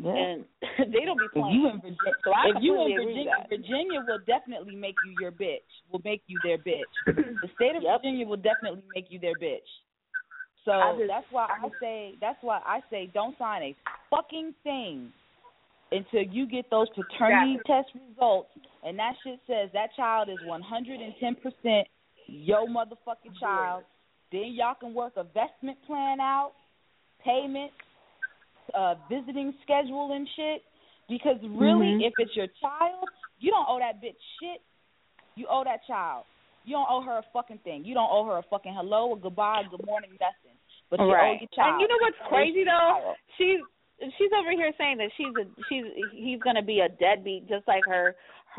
[0.00, 0.14] Yeah.
[0.14, 0.44] And
[0.92, 1.48] they don't be playing.
[1.48, 5.14] If you in Virginia, so I if you in Virginia, Virginia will definitely make you
[5.18, 5.66] your bitch.
[5.92, 6.92] Will make you their bitch.
[7.06, 8.00] the state of yep.
[8.00, 9.66] Virginia will definitely make you their bitch.
[10.64, 13.76] So just, that's why I, say that's why I say don't sign a
[14.10, 15.12] fucking thing
[15.90, 17.74] until you get those paternity exactly.
[17.74, 18.50] test results
[18.84, 21.82] and that shit says that child is 110%
[22.28, 23.84] your motherfucking child.
[24.30, 26.52] Then y'all can work a vestment plan out,
[27.24, 27.74] payments,
[28.74, 30.62] uh visiting schedule and shit.
[31.08, 32.06] Because really Mhm.
[32.06, 33.08] if it's your child,
[33.40, 34.60] you don't owe that bitch shit.
[35.36, 36.24] You owe that child.
[36.64, 37.84] You don't owe her a fucking thing.
[37.84, 40.58] You don't owe her a fucking hello, a goodbye, a good morning, nothing.
[40.90, 41.36] But you right.
[41.36, 41.72] owe your child.
[41.72, 43.14] And you know what's crazy though?
[43.38, 43.60] She's
[44.18, 47.84] she's over here saying that she's a she's he's gonna be a deadbeat just like
[47.86, 48.14] her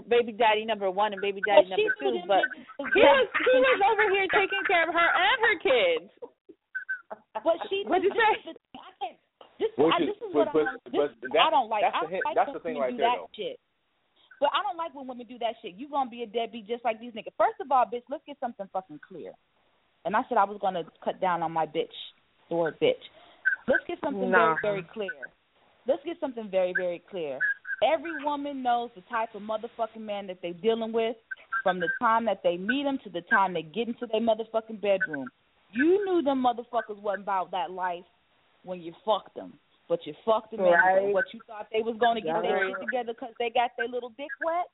[0.08, 2.22] baby daddy number one and baby daddy But number two.
[2.28, 2.44] But
[2.94, 6.08] he was he was over here taking care of her and her kids.
[7.44, 8.32] But she What'd you this say?
[8.38, 8.80] is the thing.
[8.80, 9.18] I can't
[9.60, 11.50] this Which I, is- this is but- what but- I don't, but this, that- I
[11.52, 11.84] don't like.
[11.84, 13.20] that's I the don't hit- like that's when the thing women right do there, that
[13.20, 13.36] though.
[13.36, 13.58] shit.
[14.40, 15.76] But I don't like when women do that shit.
[15.76, 17.36] You gonna be a deadbeat just like these niggas.
[17.36, 19.34] First of all, bitch, let's get something fucking clear.
[20.08, 21.92] And I said I was gonna cut down on my bitch,
[22.48, 23.04] the word bitch.
[23.68, 24.56] Let's get something Nah.
[24.64, 25.20] very, very clear.
[25.88, 27.42] Let's get something very, very clear.
[27.82, 31.16] Every woman knows the type of motherfucking man that they dealing with
[31.64, 34.82] from the time that they meet him to the time they get into their motherfucking
[34.82, 35.32] bedroom.
[35.72, 38.04] You knew them motherfuckers wasn't about that life
[38.64, 39.54] when you fucked them.
[39.88, 40.98] But you fucked them Right.
[40.98, 41.14] anyway.
[41.14, 43.88] What you thought they was going to get their shit together because they got their
[43.88, 44.70] little dick wet?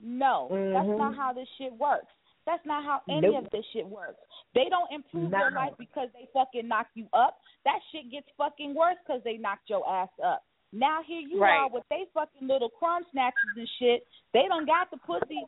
[0.00, 0.98] No, that's Mhm.
[0.98, 2.12] not how this shit works.
[2.44, 3.44] That's not how any Nope.
[3.44, 4.20] of this shit works.
[4.54, 7.40] They don't improve their life because they fucking knock you up.
[7.64, 10.44] That shit gets fucking worse because they knocked your ass up.
[10.72, 11.58] Now here you Right.
[11.58, 14.06] are with they fucking little crumb snatchers and shit.
[14.32, 15.44] They done got the pussy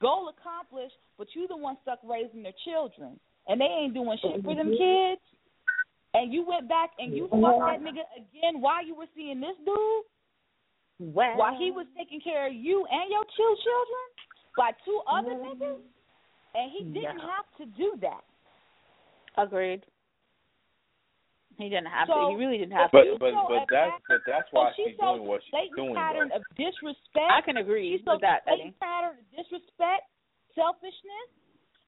[0.00, 4.42] goal accomplished, but you the one stuck raising their children, and they ain't doing shit
[4.42, 5.14] for them mm-hmm.
[5.14, 5.20] kids.
[6.14, 7.42] And you went back and you mm-hmm.
[7.42, 12.46] fucked that nigga again while you were seeing this dude, while he was taking care
[12.46, 14.04] of you and your two children
[14.56, 15.62] by two other mm-hmm.
[15.62, 15.82] niggas,
[16.54, 18.22] and he didn't have to do that.
[19.36, 19.82] Agreed.
[21.56, 22.30] He didn't have So- to.
[22.30, 23.16] He really didn't have But to.
[23.18, 25.76] but so but that's but that's why so she she's shows doing what she's blatant
[25.76, 25.94] doing.
[25.94, 26.36] pattern though.
[26.36, 27.30] of disrespect.
[27.30, 28.82] I can agree She shows with that, a blatant Eddie.
[28.82, 30.02] pattern of disrespect,
[30.54, 31.28] selfishness,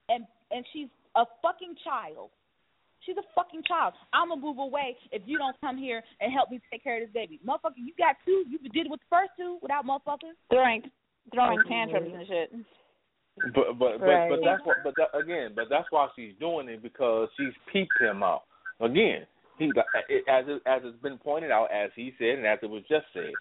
[0.08, 2.30] and and she's a fucking child.
[3.00, 3.94] She's a fucking child.
[4.12, 7.02] I'm gonna move away if you don't come here and help me take care of
[7.06, 7.38] this baby.
[7.46, 8.44] Motherfucker, you got two.
[8.48, 10.34] You did it with the first two without motherfuckers.
[10.50, 10.90] Throwing
[11.32, 12.52] throwing tantrums and shit.
[13.54, 14.30] But but Right.
[14.30, 17.52] but but that's what but that, again but that's why she's doing it because she's
[17.72, 18.44] peeped him out
[18.80, 19.26] again.
[19.58, 19.72] He
[20.08, 22.82] it- as it, as it's been pointed out as he said and as it was
[22.88, 23.36] just said,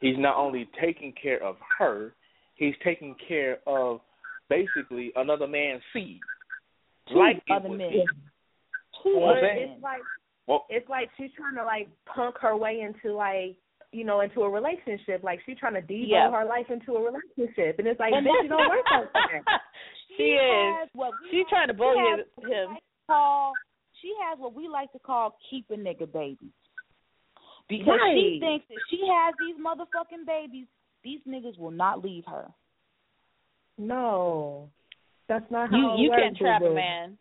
[0.00, 2.12] he's not only taking care of her,
[2.54, 4.00] he's taking care of
[4.48, 6.22] basically another man's seed.
[7.08, 7.90] Two like other men.
[7.92, 8.10] his.
[9.02, 10.02] Two Well, other it's like
[10.46, 13.56] Well, it's like she's trying to like punk her way into like
[13.92, 15.22] you know into a relationship.
[15.24, 16.30] Like she's trying to devo Yeah.
[16.30, 19.60] her life into a relationship, and it's like And bitch, it don't work like that.
[20.16, 20.74] She is.
[20.80, 22.76] has what we She's trying to bully has his- what we him.
[23.06, 23.52] call,
[24.06, 26.52] she has what we like to call keep a nigga babies.
[27.68, 30.66] Because she thinks that she has these motherfucking babies,
[31.02, 32.46] these niggas will not leave her.
[33.76, 34.70] No,
[35.28, 37.18] that's not how You it you works, can't trap a man.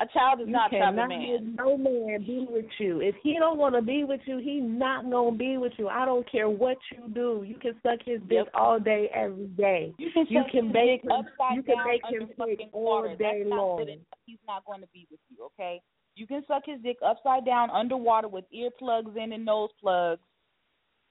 [0.00, 1.54] A child is You not cannot man.
[1.56, 3.00] no man be with you.
[3.02, 5.88] If he don't want to be with you, he not gonna be with you.
[5.88, 7.44] I don't care what you do.
[7.46, 8.48] You can suck his dick Yep.
[8.54, 9.92] all day, every day.
[9.98, 12.28] You can, You suck can his make dick him- upside you can down make him
[12.38, 13.16] fucking all water.
[13.16, 13.82] day That's long.
[13.82, 13.98] enough.
[14.24, 15.82] He's not going to be with you, okay?
[16.16, 20.22] You can suck his dick upside down underwater with earplugs in and nose plugs,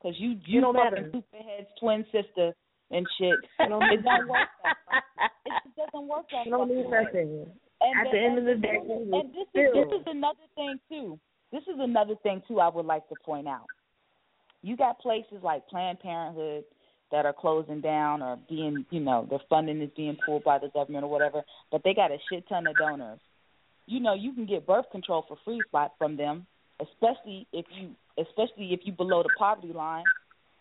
[0.02, 1.12] cause you you don't matter.
[1.14, 2.56] Superhead's twin sister
[2.92, 3.36] and shit.
[3.60, 5.04] It don't, work that.
[5.46, 7.46] It doesn't work that it don't mean nothing.
[7.82, 11.18] And At the end of the day, and this is this is another thing too.
[11.52, 12.60] This is another thing too.
[12.60, 13.70] I would like to point out.
[14.62, 16.66] You got places like Planned Parenthood
[17.12, 20.68] that are closing down or being, you know, their funding is being pulled by the
[20.70, 23.20] government or whatever, but they got a shit ton of donors.
[23.88, 26.46] You know, you can get birth control for free spot from them,
[26.82, 30.06] especially if you, especially if you below the poverty line.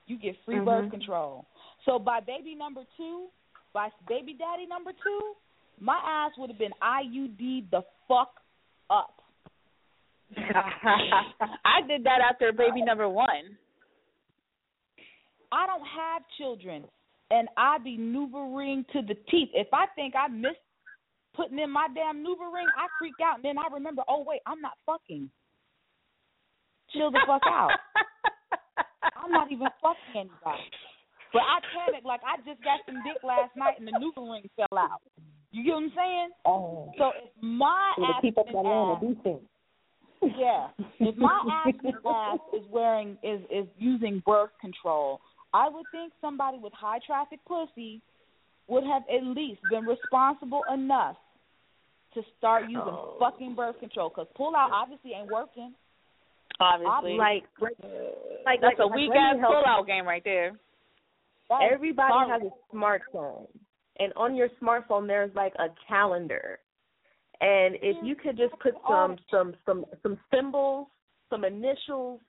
[0.06, 0.90] You get free birth Mhm.
[0.90, 1.44] control.
[1.84, 3.28] So by baby number two,
[3.74, 5.36] by baby daddy number two,
[5.80, 8.32] my ass would have been IUD the fuck
[8.90, 9.14] up.
[10.36, 13.56] I did that after baby number one.
[15.50, 16.84] I don't have children,
[17.30, 19.48] and I be ring to the teeth.
[19.54, 20.60] If I think I missed
[21.34, 24.60] putting in my damn ring, I freak out, and then I remember, oh wait, I'm
[24.60, 25.30] not fucking.
[26.92, 27.70] Chill the fuck out.
[29.16, 30.64] I'm not even fucking anybody.
[31.32, 34.48] But I panicked like I just got some dick last night and the new ring
[34.56, 35.04] fell out.
[35.50, 36.28] You get what I'm saying?
[36.44, 39.42] Oh, So if my so the ass people is that are ass, decent.
[40.38, 40.68] yeah,
[41.00, 41.74] if my ass
[42.06, 45.20] ass is wearing is is using birth control,
[45.54, 48.00] I would think somebody with high traffic pussy
[48.68, 51.16] would have at least been responsible enough
[52.14, 53.16] to start using Oh.
[53.18, 54.10] fucking birth control.
[54.10, 55.72] Cause pull out obviously ain't working.
[56.60, 57.76] Obviously, Like, like,
[58.44, 60.52] like that's like, a like, weak let ass pull out game right there.
[61.48, 62.30] That is Everybody sorry.
[62.30, 63.46] has a smartphone,
[63.98, 66.58] and on your smartphone there's like a calendar,
[67.40, 70.86] and if you could just put some some some some symbols,
[71.30, 72.20] some initials,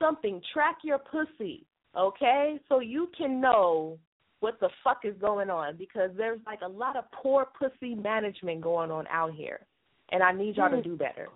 [0.00, 1.64] something, track your pussy,
[1.96, 3.98] okay, so you can know
[4.40, 8.60] what the fuck is going on because there's like a lot of poor pussy management
[8.60, 9.60] going on out here,
[10.10, 11.28] and I need y'all to do better.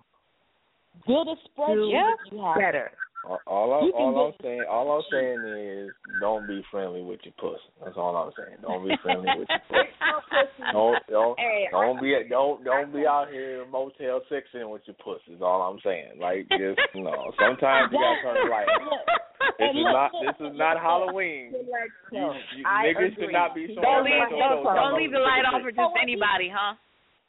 [1.07, 1.75] Build a spreadsheet.
[1.75, 1.91] Do
[2.25, 2.91] if you have better.
[3.23, 7.33] All, all, I, all I'm saying, all I'm saying is, don't be friendly with your
[7.39, 7.63] pussy.
[7.79, 8.59] That's all I'm saying.
[8.61, 9.95] Don't be friendly with your pussy.
[10.73, 15.35] Don't don't Hey, don't be don't don't be out here motel sexing with your pussy.
[15.35, 16.19] Is all I'm saying.
[16.19, 18.67] Like just you know, sometimes you gotta turn the light.
[18.67, 18.97] on.
[19.59, 21.53] This is not this is not Halloween.
[22.11, 23.15] You, you niggas agree.
[23.15, 25.71] should not be showing Don't up leave, your don't, don't leave the light on for
[25.71, 26.75] just anybody, huh?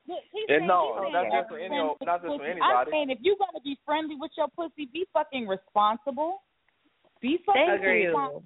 [0.06, 2.60] Look, he's And saying- no, he's not just for any not just for anybody.
[2.60, 6.42] I'm saying if you're gonna be friendly with your pussy, be fucking responsible.
[7.20, 8.42] Be fucking Thank you.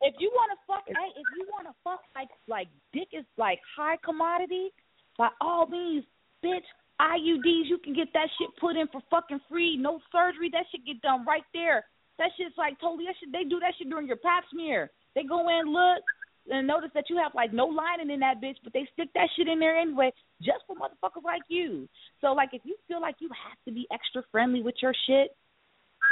[0.00, 3.96] If you wanna fuck, hey, if you wanna fuck like like dick is like high
[3.98, 4.72] commodity,
[5.18, 6.04] by all means,
[6.42, 6.64] bitch.
[7.00, 10.48] IUDs, you can get that shit put in for fucking free, no surgery.
[10.50, 11.84] That shit get done right there.
[12.18, 13.06] That shit's like totally.
[13.06, 14.90] That shit they do that shit during your pap smear.
[15.14, 16.02] They go in, look,
[16.50, 19.28] and notice that you have like no lining in that bitch, but they stick that
[19.36, 21.88] shit in there anyway, just for motherfuckers like you.
[22.20, 25.36] So like, if you feel like you have to be extra friendly with your shit,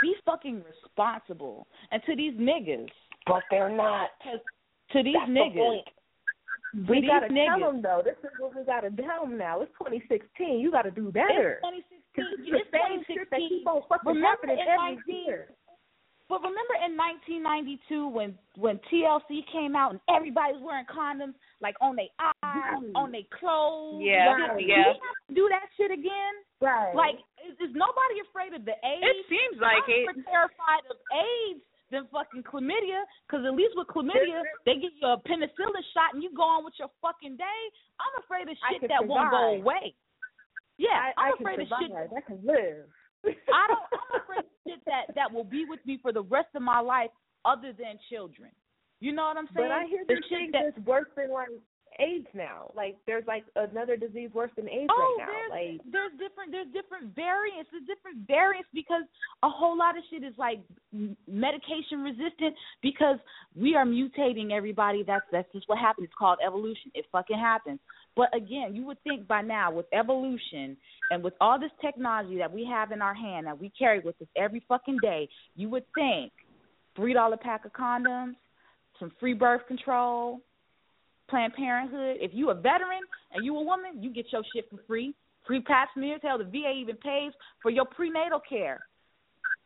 [0.00, 1.66] be fucking responsible.
[1.90, 2.88] And to these niggas,
[3.26, 4.10] But they're not.
[4.92, 5.90] to these That's niggas, to
[6.88, 8.02] We gotta tell them though.
[8.04, 9.60] This is what we gotta tell them now.
[9.60, 10.60] It's 2016.
[10.60, 11.60] You gotta do better.
[12.14, 12.52] It's 2016.
[12.52, 15.48] the It's same shit that keep on fucking Remember happening every year.
[16.30, 21.74] But remember in 1992 when when TLC came out and everybody was wearing condoms like
[21.82, 23.98] on their eyes, on their clothes.
[23.98, 24.62] Yeah, Right.
[24.62, 24.94] yeah.
[24.94, 26.34] Do we have to do that shit again?
[26.62, 26.94] Right.
[26.94, 29.02] Like, is, is nobody afraid of the AIDS?
[29.02, 30.04] It seems like I'm it.
[30.06, 35.08] more terrified of AIDS than fucking chlamydia, because at least with chlamydia, they give you
[35.10, 37.60] a penicillin shot and you go on with your fucking day.
[37.98, 39.92] I'm afraid of shit that won't go away.
[40.78, 41.90] Yeah, I, can afraid of shit.
[41.90, 42.08] survive.
[42.14, 42.86] I can live.
[43.26, 43.84] I don't.
[43.90, 46.80] I'm afraid of shit that that will be with me for the rest of my
[46.80, 47.10] life,
[47.44, 48.50] other than children.
[49.00, 49.68] You know what I'm saying?
[49.68, 50.72] But I hear the shit that.
[50.74, 51.48] that's worse than like
[51.98, 52.70] AIDS now.
[52.74, 55.32] Like there's like another disease worse than AIDS Oh, right now.
[55.32, 57.70] there's Like there's different there's different variants.
[57.72, 59.02] There's different variants because
[59.42, 60.60] a whole lot of shit is like
[60.92, 63.16] m- medication resistant because
[63.56, 65.02] we are mutating everybody.
[65.02, 66.06] That's that's just what happens.
[66.06, 66.90] It's called evolution.
[66.94, 67.80] It fucking happens.
[68.16, 70.76] But again, you would think by now with evolution
[71.10, 74.20] and with all this technology that we have in our hand that we carry with
[74.20, 76.32] us every fucking day, you would think
[76.96, 78.34] three dollar pack of condoms,
[78.98, 80.40] some free birth control,
[81.30, 82.16] Planned Parenthood.
[82.20, 85.14] If you a veteran and you a woman, you get your shit for free.
[85.46, 86.20] Free pap smears.
[86.22, 87.32] Hell, the VA even pays
[87.62, 88.84] for your prenatal care,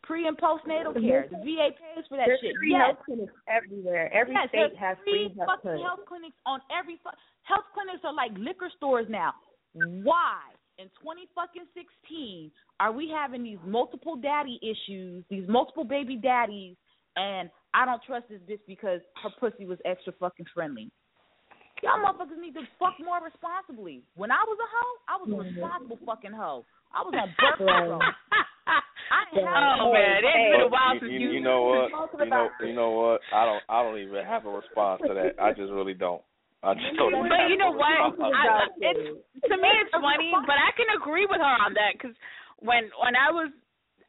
[0.03, 1.27] pre and postnatal care.
[1.31, 2.57] The VA pays for that there's shit.
[2.59, 2.95] free yes.
[2.95, 4.13] health clinics everywhere.
[4.15, 5.89] Every yes, state has free free health fucking clinics.
[5.89, 7.11] health clinics on every fu-
[7.45, 9.33] health clinics are like liquor stores now.
[9.75, 10.41] Why
[10.79, 12.51] in 20 fucking 16
[12.81, 16.77] are we having these multiple daddy issues, these multiple baby daddies,
[17.17, 20.91] and I don't trust this bitch because her pussy was extra fucking friendly.
[21.83, 24.03] Y'all motherfuckers need to fuck more responsibly.
[24.17, 25.61] When I was a hoe, I was a mm-hmm.
[25.61, 26.65] responsible fucking hoe.
[26.95, 28.01] I was on birth control.
[29.13, 31.31] I didn't have Oh man, it's been a while since you, you.
[31.39, 31.91] you know what?
[32.19, 33.21] You know, you know what?
[33.35, 33.63] I don't.
[33.69, 35.37] I don't even have a response to that.
[35.43, 36.23] I just really don't.
[36.65, 37.13] I just don't.
[37.29, 38.17] But you know what?
[38.25, 42.17] I, it's to me it's funny, but I can agree with her on that because
[42.61, 43.53] when when I was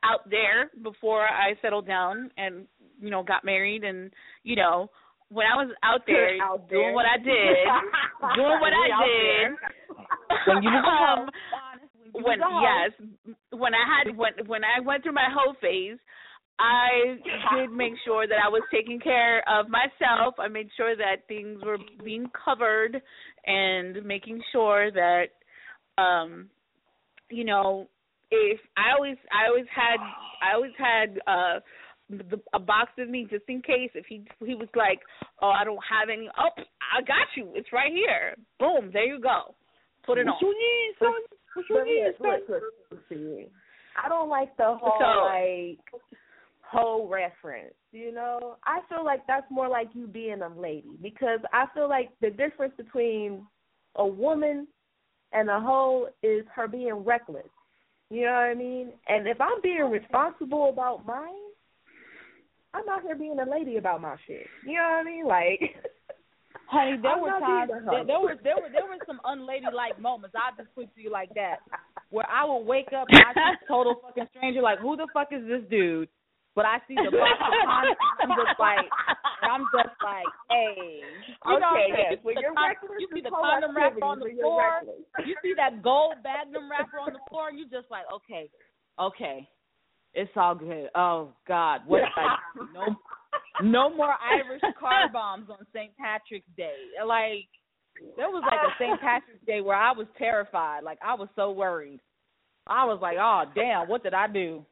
[0.04, 2.66] out there before I settled down and
[3.02, 4.12] you know got married and
[4.44, 4.90] you know
[5.30, 7.28] when I was out there Out doing what I did,
[8.36, 9.58] doing what I did.
[10.48, 11.30] When you was
[12.14, 12.92] um, when yes,
[13.52, 15.98] when I had when when I went through my whole phase,
[16.60, 17.18] I
[17.56, 20.36] did make sure that I was taking care of myself.
[20.40, 23.02] I made sure that things were being covered
[23.46, 25.26] and making sure that
[25.98, 26.50] um
[27.30, 27.88] you know,
[28.32, 29.98] if I always I always had
[30.42, 31.60] I always had uh
[32.10, 35.00] the, a box with me just in case if he he was like,
[35.42, 37.50] "Oh, I don't have any." Oh, I got you.
[37.56, 38.36] It's right here.
[38.60, 39.56] Boom, there you go.
[40.06, 40.34] Put it on.
[40.34, 41.12] What you need, son?
[41.56, 42.14] What you need,
[43.10, 43.48] see.
[44.04, 45.80] I don't like the whole So- like
[46.76, 47.74] whole reference.
[47.92, 51.90] You know, I feel like that's more like you being a lady because I feel
[51.90, 53.46] like the difference between
[53.96, 54.68] a woman
[55.32, 57.48] and a hoe is her being reckless.
[58.10, 58.92] You know what I mean?
[59.08, 61.34] And if I'm being responsible about mine,
[62.74, 64.46] I'm out here being a lady about my shit.
[64.66, 65.26] You know what I mean?
[65.26, 65.60] Like,
[66.68, 70.36] Honey, there I'm were times there, there were there were there were some unladylike moments.
[70.36, 71.58] I'll just put to you like that,
[72.10, 75.08] where I would wake up and I see a total fucking stranger, like who the
[75.14, 76.10] fuck is this dude?
[76.56, 78.88] But I see the box of condoms, I'm just like,
[79.44, 82.20] I'm just like, hey, you Okay, what yes.
[82.24, 85.36] When you're reckless, you see the condom wrapper on the activity, when you're floor, you
[85.44, 88.50] see that gold magnum wrapper on the floor, you just like, okay,
[88.96, 89.48] okay,
[90.16, 90.88] it's all good.
[90.96, 92.68] Oh God, what did I do?
[92.74, 95.92] No, no more Irish car bombs on St.
[95.98, 96.76] Patrick's Day.
[97.06, 97.48] Like
[98.16, 99.00] there was like a St.
[99.00, 100.84] Patrick's Day where I was terrified.
[100.84, 102.00] Like I was so worried.
[102.68, 104.66] I was like, oh damn, what did I do?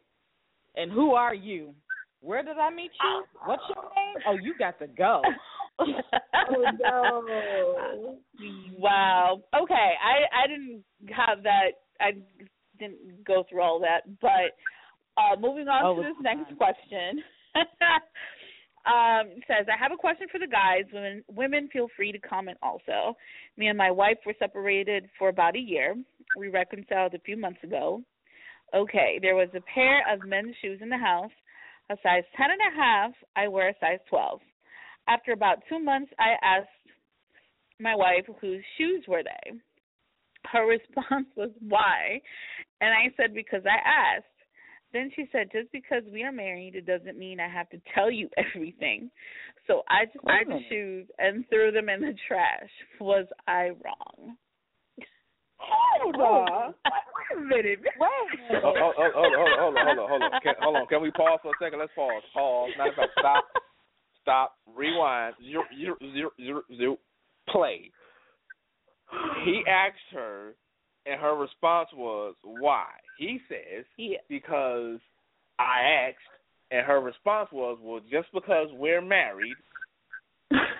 [0.76, 1.74] And who are you?
[2.22, 3.26] Where did I meet you?
[3.46, 4.24] What's your name?
[4.28, 5.22] Oh, you got to go.
[5.80, 8.18] oh no.
[8.78, 9.42] Wow.
[9.56, 11.72] Okay, I I didn't have that.
[12.00, 12.12] I
[12.80, 14.56] didn't go through all that, but
[15.18, 17.24] uh moving on Oh, to it's this next question.
[18.86, 20.86] um it says I have a question for the guys.
[20.94, 23.18] Women women feel free to comment also.
[23.58, 25.96] Me and my wife were separated for about a year.
[26.38, 28.02] We reconciled a few months ago.
[28.74, 31.32] Okay, there was a pair of men's shoes in the house,
[31.90, 33.12] a size ten and a half.
[33.36, 34.42] I wear a size twelve.
[35.08, 36.70] After about two months, I asked
[37.80, 39.52] my wife whose shoes were they.
[40.52, 42.22] Her response was why,
[42.82, 43.78] and I said because I
[44.16, 44.28] asked.
[44.92, 48.12] Then she said, just because we are married, it doesn't mean I have to tell
[48.12, 49.10] you everything.
[49.66, 52.70] So I just took the shoes and threw them in the trash.
[53.00, 54.38] Was I wrong?
[55.70, 56.74] Hold on.
[56.86, 57.80] Wait a minute.
[57.84, 58.62] Wait.
[58.64, 60.42] Oh, oh, oh, hold on, hold on, hold on, hold on, hold on.
[60.42, 60.88] Can, hold on.
[60.88, 61.80] Can we pause for a second?
[61.80, 62.24] Let's pause.
[62.34, 62.72] Pause.
[62.78, 63.46] Not about stop.
[64.22, 64.56] Stop.
[64.76, 65.36] Rewind.
[65.44, 66.98] Zero, zero, zero, zero, zero.
[67.50, 67.92] Play.
[69.44, 70.56] He asked her,
[71.06, 72.88] and her response was, "Why?"
[73.18, 74.20] He says, Yeah.
[74.30, 75.00] "Because
[75.60, 76.18] I asked,"
[76.72, 79.58] and her response was, "Well, just because we're married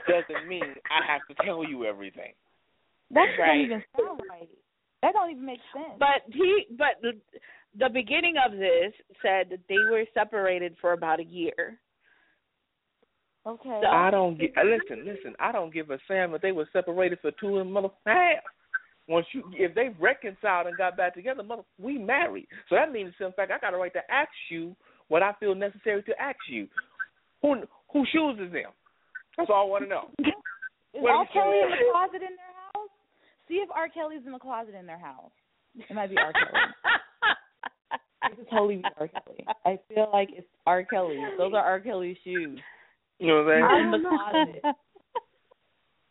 [0.08, 2.34] doesn't mean I have to tell you everything."
[3.12, 3.38] That Right.
[3.38, 4.50] doesn't even sound right.
[5.04, 6.00] That don't even make sense.
[6.00, 7.12] But he, but the,
[7.78, 11.78] the beginning of this said that they were separated for about a year.
[13.46, 13.80] okay.
[13.84, 14.58] So- I don't get.
[14.58, 15.36] uh, Listen, listen.
[15.40, 18.44] I don't give a Sam if they were separated for two and a mother half.
[19.10, 22.48] Once you, if they reconciled and got back together, mother, we married.
[22.70, 24.74] So that means, in fact, I got a right to ask you
[25.10, 26.68] what I feel necessary to ask you.
[27.42, 27.56] Who
[27.92, 28.72] who chooses is them?
[29.38, 30.08] That's all I want to know.
[30.94, 31.24] Is What R.
[31.24, 32.53] is Kelly in the closet in their house?
[33.48, 33.90] See if R.
[33.90, 35.32] Kelly's in the closet in their house.
[35.76, 36.32] It might be R.
[36.34, 36.62] Kelly.
[38.24, 39.10] It could totally be R.
[39.10, 39.44] Kelly.
[39.66, 40.84] I feel like it's R.
[40.86, 41.20] Kelly.
[41.38, 41.80] Those are R.
[41.82, 42.58] Kelly's shoes.
[43.20, 43.84] You know what I'm saying?
[43.84, 44.16] In the don't know.
[44.16, 44.64] closet.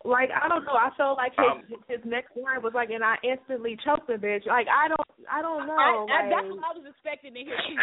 [0.03, 0.75] Like I don't know.
[0.75, 4.19] I felt like his um, his next line was like, and I instantly choked the
[4.19, 4.43] bitch.
[4.43, 5.79] Like I don't, I don't know.
[5.79, 7.79] I, I, like, that's what I was expecting to hear too.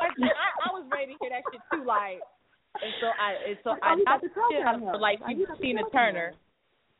[0.00, 1.84] Like, I, I, I was ready to hear that shit too.
[1.84, 2.24] Like,
[2.80, 4.80] and so I, and so Like, I you got got the to talk shit about
[4.80, 6.28] for like Like, you people got to Tina talk Turner.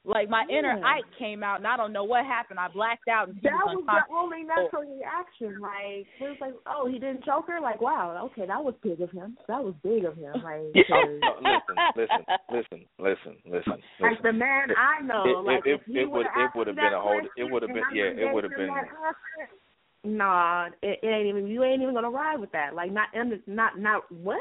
[0.04, 2.58] Like my inner Ike came out, and I don't know what happened.
[2.58, 5.60] I blacked out, and that was was the only natural reaction.
[5.60, 7.60] Like it was like, oh, he didn't choke her.
[7.60, 9.36] Like wow, okay, that was big of him.
[9.48, 10.32] That was big of him.
[10.32, 11.60] Like, 'cause- no,
[11.94, 13.78] listen, listen, listen, listen, listen.
[14.00, 15.24] like the man I know.
[15.26, 17.92] It- like it- if he it would- it would've been a whole- it would've been-
[17.92, 18.88] yeah, it would've been- that
[20.04, 21.48] Nah, it, it ain't even.
[21.48, 22.72] You ain't even gonna ride with that.
[22.74, 24.40] Like not, under- not, not what?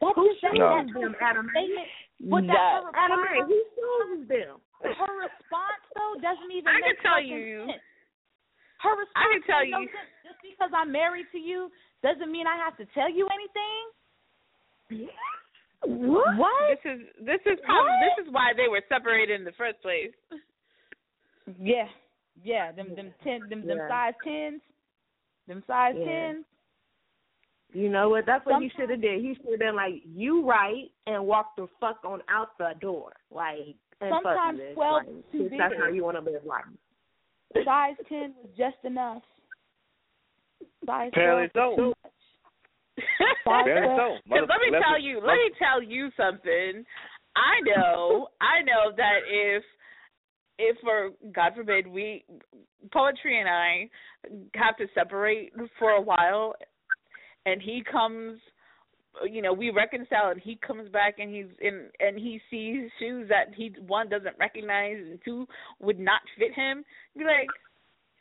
[0.00, 0.58] That's Who the thing.
[0.58, 0.76] No.
[0.76, 1.48] That's chooses them, Adam?
[1.50, 1.88] statement.
[2.22, 2.52] But No.
[2.54, 4.60] that her Adam, response, who chooses them?
[4.82, 7.82] her response though doesn't even I make can tell fucking you- sense.
[8.78, 10.10] Her response I can tell makes no you- sense.
[10.24, 11.70] Just because I'm married to you
[12.02, 15.10] doesn't mean I have to tell you anything.
[15.84, 16.36] What?
[16.36, 16.68] What?
[16.70, 20.12] This is this is probably this is why they were separated in the first place.
[21.58, 21.88] Yeah,
[22.44, 22.70] yeah.
[22.72, 24.62] Them them ten them them size tens,
[25.48, 26.04] them size Yeah.
[26.04, 26.44] tens.
[27.72, 28.26] You know what?
[28.26, 29.20] That's what he should have did.
[29.20, 33.12] He should have been like, "You right," and walked the fuck on out the door.
[33.30, 34.74] Like, and fuck Sometimes this.
[34.74, 36.64] 12 like, is too if That's how you want to live life.
[37.64, 39.22] Size ten was just enough.
[40.86, 42.04] Size Apparently twelve was so.
[42.96, 43.04] too
[43.46, 44.16] Apparently so.
[44.24, 46.84] Because let me Mother- tell listen, you, let me tell you something.
[47.36, 49.62] I know, I know that if,
[50.58, 52.24] if for God forbid we,
[52.92, 53.88] poetry and I,
[54.54, 56.54] have to separate for a while,
[57.46, 58.38] and he comes,
[59.30, 63.28] you know, we reconcile, and he comes back, and he's in, and he sees shoes
[63.28, 65.46] that he one doesn't recognize, and two
[65.80, 66.84] would not fit him.
[67.16, 67.48] Be like,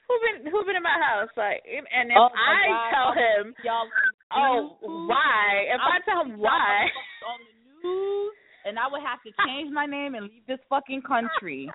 [0.07, 1.29] who been who been in my house?
[1.37, 2.91] Like, and, and if Oh I God.
[2.91, 3.55] tell him.
[3.63, 3.87] y'all.
[4.33, 5.07] Oh, Ooh.
[5.07, 5.67] why?
[5.67, 6.87] If I tell him why,
[7.27, 8.33] on the news,
[8.65, 11.69] and I would have to change my name and leave this fucking country.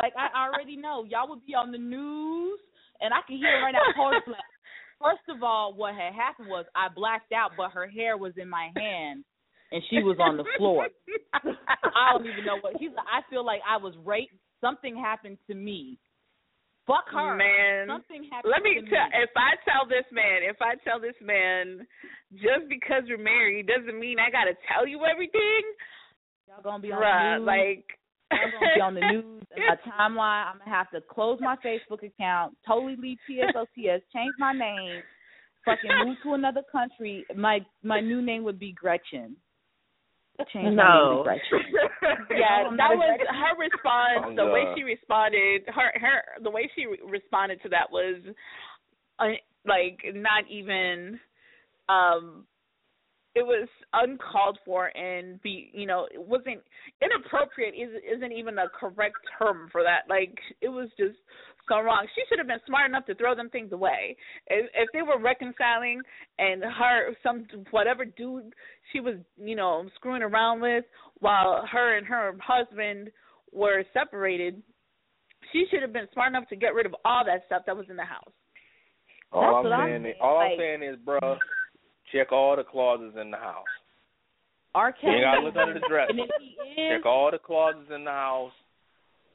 [0.00, 2.60] Like I already know, y'all would be on the news,
[3.00, 3.80] and I can hear it right now.
[4.26, 4.44] Black.
[5.08, 8.48] First of all, what had happened was I blacked out, but her hair was in
[8.48, 9.24] my hand,
[9.72, 10.88] and she was on the floor.
[11.32, 12.76] I don't even know what.
[12.78, 12.90] He's.
[12.98, 14.34] I feel like I was raped.
[14.60, 15.98] Something happened to me.
[16.86, 17.36] Fuck her.
[17.36, 19.08] Man, Something happened let me to tell.
[19.08, 19.20] me.
[19.24, 21.86] If I tell this man, if I tell this man,
[22.32, 25.62] just because we're married doesn't mean I gotta tell you everything.
[26.48, 27.46] Y'all gonna be on Bruh, the news.
[27.46, 27.84] like.
[28.30, 30.46] I'm gonna be on the news and my timeline.
[30.52, 35.02] I'm gonna have to close my Facebook account, totally leave TSOTS, change my name,
[35.64, 39.36] fucking moved to another country, my my new name would be Gretchen.
[40.52, 41.08] Change my No.
[41.08, 42.28] name to Gretchen.
[42.38, 43.34] yeah, I'm that was Gretchen.
[43.34, 44.24] her response.
[44.24, 48.16] Oh, the way she responded, her her the way she re- responded to that was,
[49.18, 49.24] uh,
[49.66, 51.18] like not even,
[51.88, 52.46] um,
[53.34, 56.60] it was uncalled for and be you know it wasn't
[57.02, 57.74] inappropriate.
[57.74, 60.08] Is isn't even a correct term for that.
[60.08, 61.16] Like it was just
[61.68, 62.06] so wrong.
[62.14, 64.16] She should have been smart enough to throw them things away.
[64.46, 66.00] If, if they were reconciling
[66.38, 68.54] and her some whatever dude
[68.92, 70.84] she was you know screwing around with
[71.20, 73.10] while her and her husband
[73.52, 74.62] were separated,
[75.52, 77.86] she should have been smart enough to get rid of all that stuff that was
[77.90, 78.32] in the house.
[79.30, 81.38] All That's I'm what I'm saying, is, saying, all I'm like- saying is, bruh,
[82.12, 83.64] check all the closets in the house.
[84.74, 84.88] R.
[84.88, 85.14] You Kelly.
[85.16, 86.10] ain't gotta look under the dresser.
[86.10, 88.52] And if he is, Check all the closets in the house.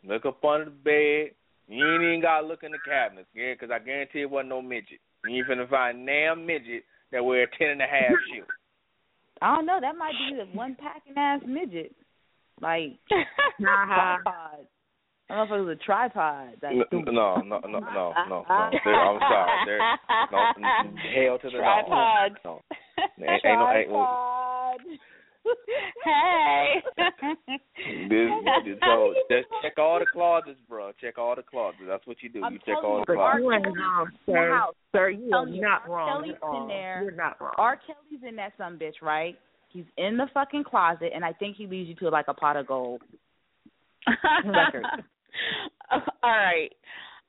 [0.03, 1.35] Look up under the bed.
[1.67, 4.61] You ain't even gotta look in the cabinets, yeah, 'cause I guarantee it wasn't no
[4.61, 4.99] midget.
[5.25, 8.45] You ain't finna find damn midget that wear a ten and a half shoe.
[9.41, 9.79] I don't know.
[9.81, 11.95] That might be the one packing ass midget.
[12.61, 12.91] Like
[13.61, 14.67] tripod.
[15.29, 16.49] I don't know if it was a tripod.
[16.61, 18.45] That's No, no, no, no, no, no, no.
[18.49, 19.51] I'm sorry.
[19.65, 19.79] There,
[20.31, 21.59] no, n- hell to the no.
[21.59, 22.31] Tripod.
[22.45, 22.61] No,
[23.19, 24.79] ain't, ain't no, ain't, Tripod.
[26.03, 26.81] hey.
[28.09, 28.29] This,
[28.65, 30.91] this, so just check all the closets, bro.
[31.01, 31.83] Check all the closets.
[31.87, 32.43] That's what you do.
[32.43, 33.41] I'm you check all you, the but closets.
[33.41, 34.51] You are Kelly's wrong, sir.
[34.55, 34.75] house.
[34.93, 35.89] Sir, you are you, not R.
[35.95, 36.61] wrong Kelly's at all.
[36.63, 37.01] in there.
[37.03, 37.53] You're not wrong.
[37.57, 37.77] R.
[37.85, 39.37] Kelly's in that some bitch, right?
[39.69, 42.55] He's in the fucking closet, and I think he leads you to like a pot
[42.57, 43.01] of gold.
[44.45, 44.85] Record.
[45.91, 46.69] All right.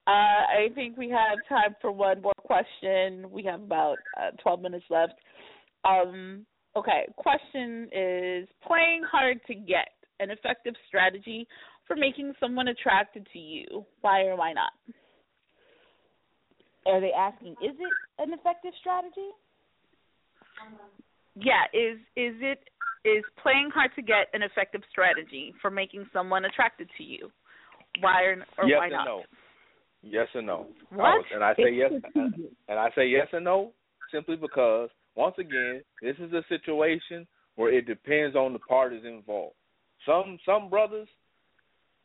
[0.06, 3.30] Uh, I think we have time for one more question.
[3.30, 5.14] We have about uh, 12 minutes left.
[5.84, 6.44] Um,
[6.76, 9.88] okay, question is playing hard to get
[10.20, 11.46] an effective strategy
[11.86, 13.84] for making someone attracted to you.
[14.02, 14.72] Why or why not?
[16.86, 19.30] Are they asking, is it an effective strategy?
[21.34, 22.60] Yeah, is is it
[23.04, 27.30] is playing hard to get an effective strategy for making someone attracted to you?
[28.00, 29.04] Why or, or yes why and not?
[29.04, 29.22] no.
[30.02, 30.66] Yes and no.
[30.90, 31.04] What?
[31.04, 31.18] I What?
[31.18, 32.40] was- and I say yes, strategic.
[32.46, 33.72] Uh, and I say yes and no
[34.12, 37.26] simply because once again, this is a situation
[37.56, 39.54] where it depends on the parties involved.
[40.04, 41.08] Some some brothers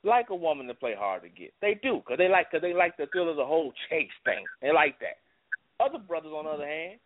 [0.04, 1.54] like a woman to play hard to get.
[1.62, 4.46] They do because they like cause they like the thrill of the whole chase thing.
[4.62, 5.18] They like that.
[5.84, 7.00] Other brothers, on the other hand,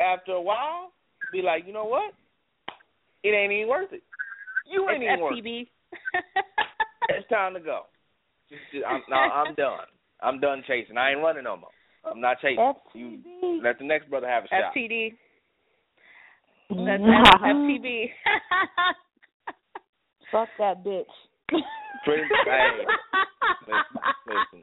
[0.00, 0.92] after a while,
[1.32, 2.12] be like, you know what?
[3.22, 4.02] It ain't even worth it.
[4.66, 5.68] You ain't It's even worth it.
[7.12, 7.18] FTB.
[7.18, 7.82] It's time to go.
[8.48, 9.86] Just, just, I'm, no, I'm done.
[10.22, 10.96] I'm done chasing.
[10.96, 11.70] I ain't running no more.
[12.04, 12.74] I'm not chasing.
[12.94, 13.18] You
[13.62, 14.74] let the next brother have a shot.
[14.76, 15.14] FTD.
[16.70, 18.10] That's F- FTB.
[20.32, 21.04] Fuck that bitch.
[22.04, 22.84] Pretty, hey,
[23.66, 23.84] listen,
[24.26, 24.60] listen,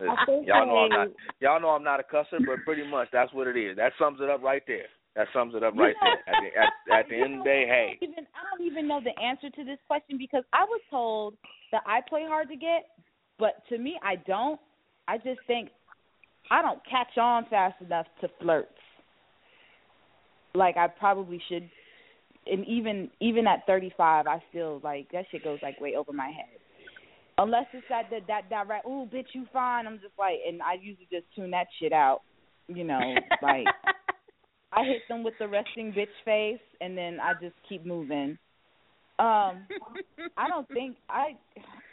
[0.00, 0.44] listen.
[0.44, 1.08] Y'all know I'm not.
[1.40, 3.76] Y'all know I'm not a cusser, but pretty much that's what it is.
[3.76, 4.88] That sums it up right there.
[5.16, 6.34] That sums it up right there.
[6.34, 9.00] At the, at, at the end of the day, hey, even I don't even know
[9.02, 11.34] the answer to this question because I was told
[11.70, 12.86] that I play hard to get,
[13.38, 14.60] but to me I don't.
[15.06, 15.70] I just think
[16.50, 18.68] I don't catch on fast enough to flirts.
[20.54, 21.68] Like I probably should
[22.46, 26.26] and even even at 35 I feel like that shit goes like way over my
[26.26, 26.58] head.
[27.38, 29.86] Unless it's that that that direct, ooh bitch you fine.
[29.86, 32.22] I'm just like and I usually just tune that shit out.
[32.66, 33.00] You know,
[33.42, 33.66] like
[34.74, 38.38] I hit them with the resting bitch face, and then I just keep moving.
[39.18, 39.66] Um,
[40.36, 41.36] I don't think I,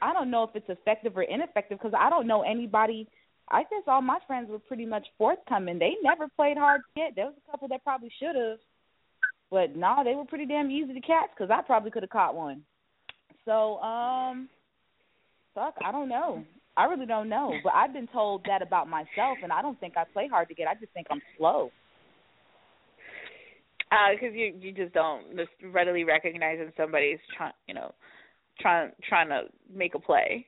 [0.02, 3.08] I don't know if it's effective or ineffective because I don't know anybody.
[3.50, 5.78] I guess all my friends were pretty much forthcoming.
[5.78, 7.16] They never played hard to get.
[7.16, 8.58] There was a couple that probably should have,
[9.52, 12.34] but nah, they were pretty damn easy to catch because I probably could have caught
[12.34, 12.64] one.
[13.46, 14.48] So, um,
[15.54, 16.44] fuck, I don't know.
[16.78, 19.98] I really don't know, but I've been told that about myself, and I don't think
[19.98, 20.68] I play hard to get.
[20.68, 21.70] I just think I'm slow.
[23.92, 27.94] Uh, because you you just don't just readily recognize when somebody's trying you know
[28.60, 29.44] trying trying to
[29.74, 30.46] make a play.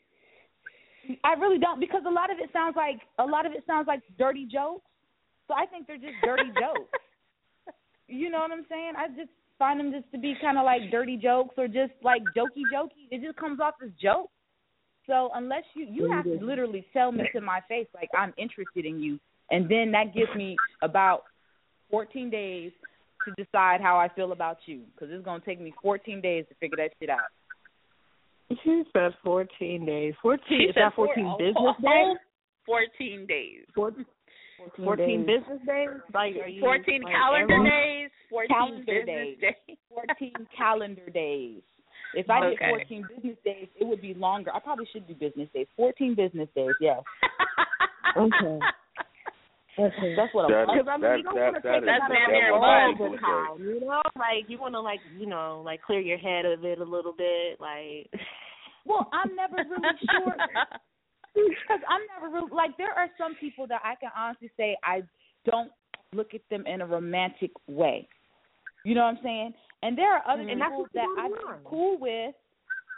[1.26, 3.88] I really don't because a lot of it sounds like a lot of it sounds
[3.88, 4.86] like dirty jokes.
[5.48, 6.90] So I think they're just dirty jokes.
[8.08, 8.94] You know what I'm saying?
[8.98, 12.22] I just find them just to be kind of like dirty jokes or just like
[12.38, 13.12] jokey jokey.
[13.12, 14.32] It just comes off as jokes.
[15.06, 18.86] So unless you you have to literally tell me to my face like I'm interested
[18.86, 19.20] in you,
[19.52, 21.24] and then that gives me about
[21.92, 22.72] 14 days
[23.26, 26.56] to decide how I feel about you because it's gonna take me 14 days to
[26.56, 27.32] figure that shit out.
[28.64, 30.14] She said 14 days.
[30.22, 32.18] 14 She is said that 14 four- business oh, days?
[32.66, 33.66] Fourteen days.
[33.76, 34.06] 14,
[34.58, 35.40] 14, 14 days.
[35.42, 35.90] business days?
[36.14, 38.10] Like, are you, Fourteen like, calendar every- days.
[38.30, 39.38] Fourteen Calendar business days.
[39.68, 39.78] days.
[39.90, 41.62] 14 calendar days.
[42.16, 42.50] If I Okay.
[42.66, 44.52] did 14 business days, it would be longer.
[44.54, 45.68] I probably should do business days.
[45.76, 47.02] 14 business days, yes.
[48.16, 48.60] Okay.
[49.78, 50.52] That's what I'm.
[50.52, 52.30] is- Because I mean, that- you don't want to take is- it out of damn
[52.30, 53.60] your near all the time.
[53.60, 56.80] You know, like you want to like you know like clear your head of it
[56.80, 57.60] a little bit.
[57.60, 58.10] Like,
[58.86, 60.36] Well, I'm never really sure
[61.34, 65.04] because I'm never really like there are some people that I can honestly say I
[65.46, 65.72] don't
[66.14, 68.08] look at them in a romantic way.
[68.86, 69.54] You know what I'm saying?
[69.82, 70.52] And there are other mm-hmm.
[70.52, 72.36] And that's people what's that I'm cool with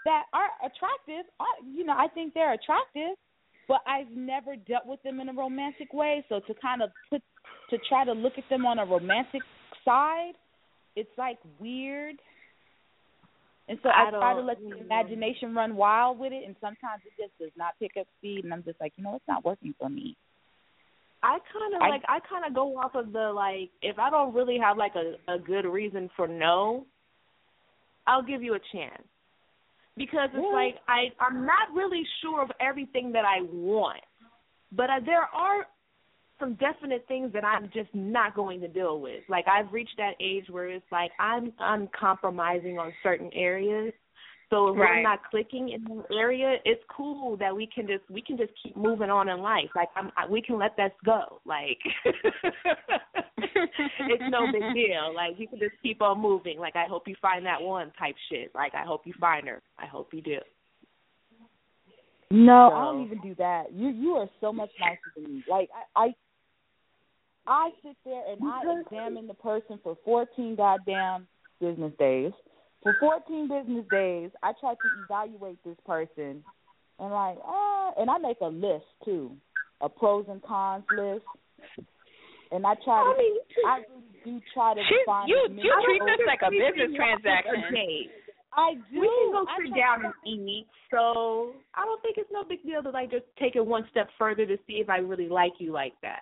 [0.06, 1.26] that are attractive.
[1.40, 3.18] I, you know, I think they're attractive,
[3.68, 6.24] but I've never dealt with them in a romantic way.
[6.30, 7.22] So to kind of put
[7.70, 9.42] to try to look at them on a romantic
[9.84, 10.34] side,
[10.96, 12.16] it's like weird.
[13.68, 17.02] And so I, I try to let the imagination run wild with it, and sometimes
[17.04, 19.44] it just does not pick up speed, and I'm just like, you know, it's not
[19.44, 20.16] working for me.
[21.24, 24.36] I kind of like I kind of go off of the like if I don't
[24.36, 26.86] really have like a a good reason for no,
[28.06, 29.08] I'll give you a chance
[29.98, 30.52] because it's Yeah.
[30.52, 34.04] like I I'm not really sure of everything that I want,
[34.72, 35.68] but uh, there are
[36.40, 39.24] some definite things that I'm just not going to deal with.
[39.30, 43.94] Like I've reached that age where it's like I'm uncompromising on certain areas.
[44.52, 45.02] So if we're Right.
[45.02, 48.78] not clicking in that area, it's cool that we can just we can just keep
[48.78, 49.70] moving on in life.
[49.76, 51.42] Like I'm, I, we can let that go.
[51.46, 51.80] Like
[53.38, 55.14] it's no big deal.
[55.16, 56.60] Like you can just keep on moving.
[56.60, 58.52] Like I hope you find that one type shit.
[58.54, 59.62] Like I hope you find her.
[59.80, 60.38] I hope you do.
[62.32, 63.72] No, So- I don't even do that.
[63.74, 65.44] You you are so much nicer than me.
[65.50, 66.16] Like I I,
[67.48, 71.28] I sit there and I examine the person for fourteen goddamn
[71.60, 72.32] business days.
[72.86, 76.44] For fourteen business days, I try to evaluate this person,
[77.00, 79.32] and like, uh, and I make a list too,
[79.82, 81.26] a pros and cons list,
[82.52, 83.10] and I try to.
[83.10, 85.28] I mean, I really do try to She's- find.
[85.28, 87.64] you- as you treat this like a business transaction.
[87.76, 88.10] a.
[88.54, 89.02] I do.
[89.02, 90.68] We can go I sit try- down and eat.
[90.92, 94.10] So I don't think it's no big deal to like just take it one step
[94.20, 96.22] further to see if I really like you like that.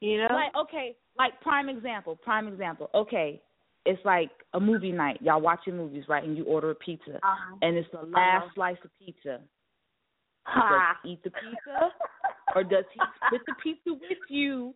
[0.00, 0.28] You know?
[0.34, 2.90] Like okay, like prime example, prime example.
[2.94, 3.42] Okay,
[3.86, 5.18] it's like a movie night.
[5.22, 6.24] Y'all watching movies, right?
[6.24, 7.56] And you order a pizza, uh-huh.
[7.62, 8.54] and it's the last Uh-huh.
[8.54, 9.40] slice of pizza.
[10.46, 11.92] Does he eat the pizza,
[12.54, 14.74] or does he split the pizza with you,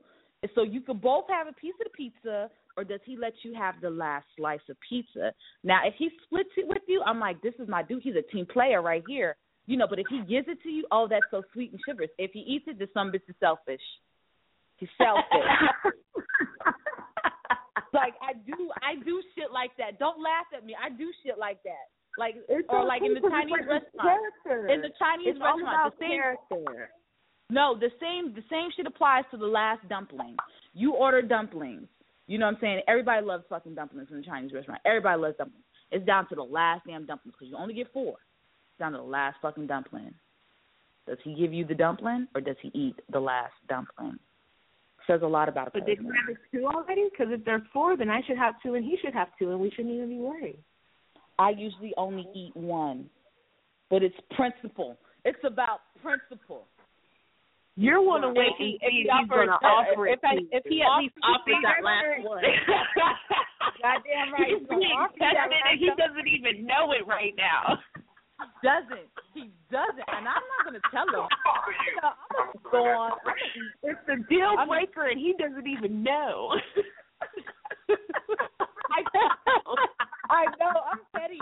[0.54, 3.54] so you can both have a piece of the pizza, or does he let you
[3.54, 5.32] have the last slice of pizza?
[5.64, 8.02] Now, if he splits it with you, I'm like, this is my dude.
[8.02, 9.36] He's a team player right here.
[9.66, 12.10] You know, but if he gives it to you, oh, that's so sweet and chivalrous.
[12.18, 13.80] If he eats it, then some bitch is selfish.
[14.76, 15.48] He's selfish.
[17.92, 19.98] like I do, I do shit like that.
[19.98, 20.74] Don't laugh at me.
[20.74, 21.88] I do shit like that.
[22.18, 24.20] Like It's or like in the Chinese restaurant.
[24.44, 24.68] character.
[24.68, 26.90] In the Chinese it's all restaurant, about the same character.
[27.50, 30.36] no, the same the same shit applies to the last dumpling.
[30.74, 31.88] You order dumplings.
[32.26, 32.80] You know what I'm saying?
[32.88, 34.80] Everybody loves fucking dumplings in the Chinese restaurant.
[34.84, 35.64] Everybody loves dumplings.
[35.90, 38.12] It's down to the last damn dumplings because you only get four.
[38.12, 40.14] It's down to the last fucking dumpling.
[41.06, 44.18] Does he give you the dumpling or does he eat the last dumpling?
[45.06, 45.96] Says a lot about a But person.
[45.96, 47.08] did you have two already?
[47.10, 49.58] Because if there's four, then I should have two and he should have two, and
[49.60, 50.58] we shouldn't even be worried.
[51.38, 53.10] I usually only eat one,
[53.90, 54.96] but it's principle.
[55.24, 56.66] It's about principle.
[57.74, 60.18] You're one to If wait he- if he if he's offers- going to offer if
[60.22, 60.26] it.
[60.28, 60.84] I- to if he you.
[60.86, 62.44] at least offers that last one.
[63.82, 64.46] Goddamn right.
[64.46, 67.34] He's He's gonna being offer that tested and he last doesn't even know it right
[67.36, 67.78] now.
[67.96, 69.08] He doesn't.
[69.34, 70.04] He doesn't.
[70.14, 71.26] And I'm not gonna tell him.
[72.72, 73.12] You know, I'm gonna go on.
[73.12, 73.72] I'm gonna eat.
[73.90, 76.54] It's the deal breaker and he doesn't even know.
[78.92, 79.74] I know.
[80.30, 80.72] I know.
[80.90, 81.38] I'm petty.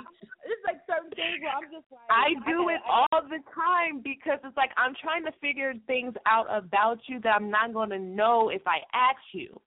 [0.47, 2.07] It's like certain things where I'm just like.
[2.11, 6.15] I do gotta- it all the time because it's like I'm trying to figure things
[6.27, 9.61] out about you that I'm not going to know if I ask you.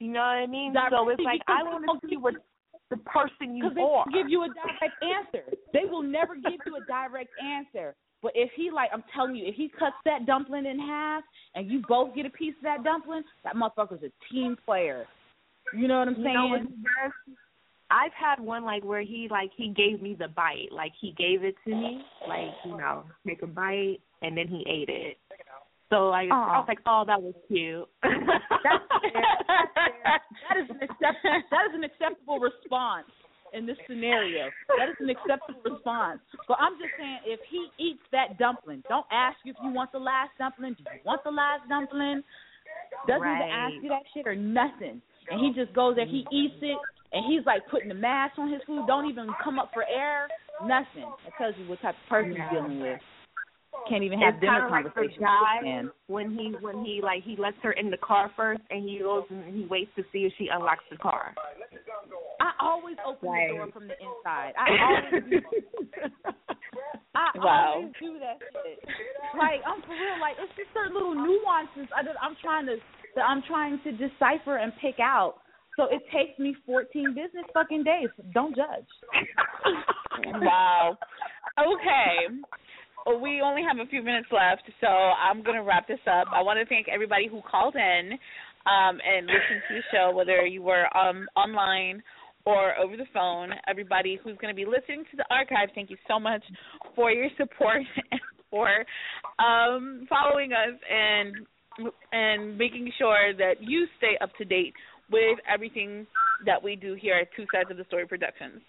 [0.00, 0.74] You know what I mean?
[0.90, 2.34] so it's like I want to see what
[2.90, 4.04] the person you Because they are.
[4.12, 5.44] give you a direct answer.
[5.72, 7.94] They will never give you a direct answer.
[8.22, 11.22] But if he like, I'm telling you, if he cuts that dumpling in half
[11.54, 15.06] and you both get a piece of that dumpling, that motherfucker's a team player.
[15.72, 16.26] You know what I'm saying?
[16.26, 17.36] You know what he does?
[17.90, 21.42] I've had one like where he like he gave me the bite, like he gave
[21.42, 25.16] it to me, like you know, make a bite, and then he ate it.
[25.88, 27.88] So like I was like, oh, that was cute.
[28.02, 29.22] That's fair.
[29.46, 30.20] That's fair.
[30.48, 33.06] That is an accept- that is an acceptable response
[33.52, 34.50] in this scenario.
[34.78, 36.20] That is an acceptable response.
[36.46, 39.92] But I'm just saying, if he eats that dumpling, don't ask you if you want
[39.92, 40.74] the last dumpling.
[40.74, 42.22] Do you want the last dumpling?
[43.06, 45.00] Doesn't even ask you that shit or nothing.
[45.30, 46.78] And he just goes there, he eats it,
[47.12, 48.86] and he's like putting the mask on his food.
[48.86, 50.28] Don't even come up for air.
[50.64, 51.08] Nothing.
[51.26, 53.00] It tells you what type of person you're dealing with.
[53.88, 57.36] Can't even have it's dinner kinda like the guy when he when he like he
[57.36, 60.32] lets her in the car first and he goes and he waits to see if
[60.38, 61.34] she unlocks the car.
[62.40, 63.48] I always open Right.
[63.48, 64.54] the door from the inside.
[64.56, 65.40] I always do.
[67.14, 67.72] I Wow.
[67.74, 68.78] always do that shit.
[69.36, 70.20] Like I'm for real.
[70.20, 72.76] Like it's just certain little nuances I just, I'm trying to
[73.16, 75.36] that I'm trying to decipher and pick out.
[75.76, 78.08] So it takes me 14 business fucking days.
[78.34, 78.86] Don't judge.
[80.42, 80.98] wow.
[81.58, 82.34] Okay.
[83.06, 86.28] We only have a few minutes left, so I'm going to wrap this up.
[86.32, 88.12] I want to thank everybody who called in
[88.66, 92.02] um, and listened to the show, whether you were um, online
[92.44, 93.50] or over the phone.
[93.66, 96.42] Everybody who's going to be listening to the archive, thank you so much
[96.94, 98.20] for your support and
[98.50, 98.84] for
[99.38, 101.46] um, following us and
[102.12, 104.74] and making sure that you stay up to date
[105.12, 106.06] with everything
[106.44, 108.60] that we do here at Two Sides of the Story Productions.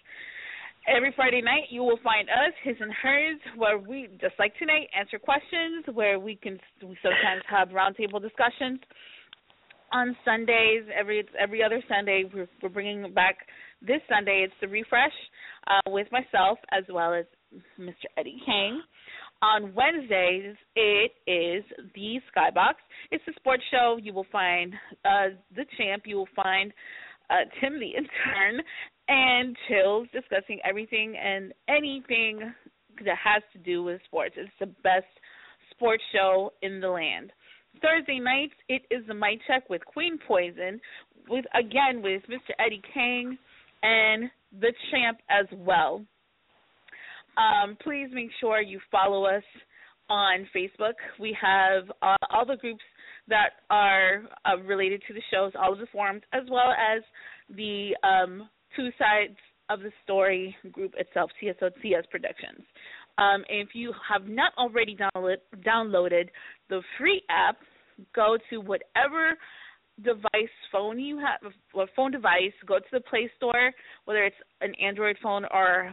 [0.88, 4.88] Every Friday night, you will find us, his and hers, where we, just like tonight,
[4.98, 8.80] answer questions, where we can we sometimes have roundtable discussions.
[9.92, 13.38] On Sundays, every every other Sunday, we're, we're bringing back
[13.82, 14.42] this Sunday.
[14.44, 15.12] It's the refresh
[15.66, 17.26] uh, with myself as well as
[17.78, 18.06] Mr.
[18.16, 18.80] Eddie King.
[19.42, 22.74] On Wednesdays, it is the Skybox.
[23.10, 23.98] It's a sports show.
[24.00, 24.74] You will find
[25.04, 26.04] uh, the champ.
[26.06, 26.72] You will find
[27.30, 28.62] uh, Tim the intern
[29.10, 32.52] and Chills discussing everything and anything
[33.04, 34.36] that has to do with sports.
[34.38, 35.06] It's the best
[35.72, 37.32] sports show in the land.
[37.82, 40.80] Thursday nights, it is the Mic Check with Queen Poison,
[41.28, 42.54] with again with Mr.
[42.64, 43.36] Eddie King
[43.82, 44.30] and
[44.60, 46.04] the Champ as well.
[47.36, 49.44] Um, please make sure you follow us
[50.08, 50.94] on Facebook.
[51.18, 52.82] We have uh, all the groups
[53.28, 57.02] that are uh, related to the shows, all of the forums, as well as
[57.56, 59.36] the um, two sides
[59.68, 62.64] of the story group itself, TSOTS Productions.
[63.18, 65.36] Um, if you have not already download,
[65.66, 66.28] downloaded
[66.68, 67.56] the free app,
[68.14, 69.36] go to whatever
[70.02, 73.72] device phone you have, or phone device, go to the Play Store,
[74.06, 75.92] whether it's an Android phone or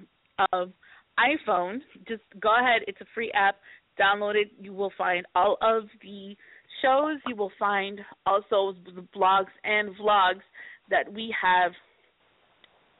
[0.54, 0.74] um,
[1.20, 1.80] iPhone.
[2.08, 3.58] Just go ahead; it's a free app.
[4.00, 4.52] Download it.
[4.60, 6.36] You will find all of the
[6.82, 7.20] shows.
[7.28, 10.44] You will find also the blogs and vlogs
[10.90, 11.72] that we have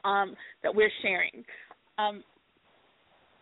[0.04, 1.44] um, that we're sharing.
[1.98, 2.22] Um,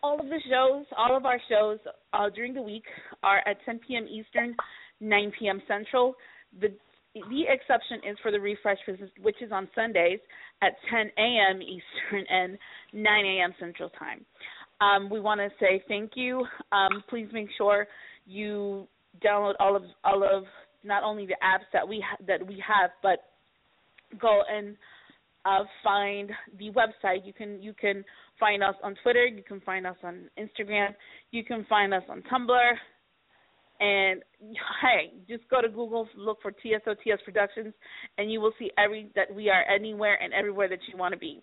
[0.03, 1.79] all of the shows, all of our shows
[2.13, 2.83] uh, during the week
[3.23, 4.07] are at 10 p.m.
[4.07, 4.55] Eastern,
[5.01, 5.61] 9 p.m.
[5.67, 6.15] Central.
[6.61, 6.69] The
[7.13, 10.19] the exception is for the refresh business, which is on Sundays
[10.61, 11.61] at 10 a.m.
[11.61, 12.57] Eastern and
[12.93, 13.53] 9 a.m.
[13.59, 14.23] Central Time.
[14.81, 16.45] Um, we want to say thank you.
[16.71, 17.87] Um, please make sure
[18.27, 18.87] you
[19.25, 20.43] download all of all of
[20.83, 23.19] not only the apps that we ha- that we have, but
[24.19, 24.75] go and
[25.47, 27.25] uh, find the website.
[27.25, 28.03] You can you can
[28.39, 29.25] find us on Twitter.
[29.25, 30.89] You can find us on Instagram.
[31.31, 32.71] You can find us on Tumblr.
[33.79, 34.23] And
[34.81, 37.73] hey, just go to Google, look for TSOTS Productions,
[38.17, 41.19] and you will see every that we are anywhere and everywhere that you want to
[41.19, 41.41] be.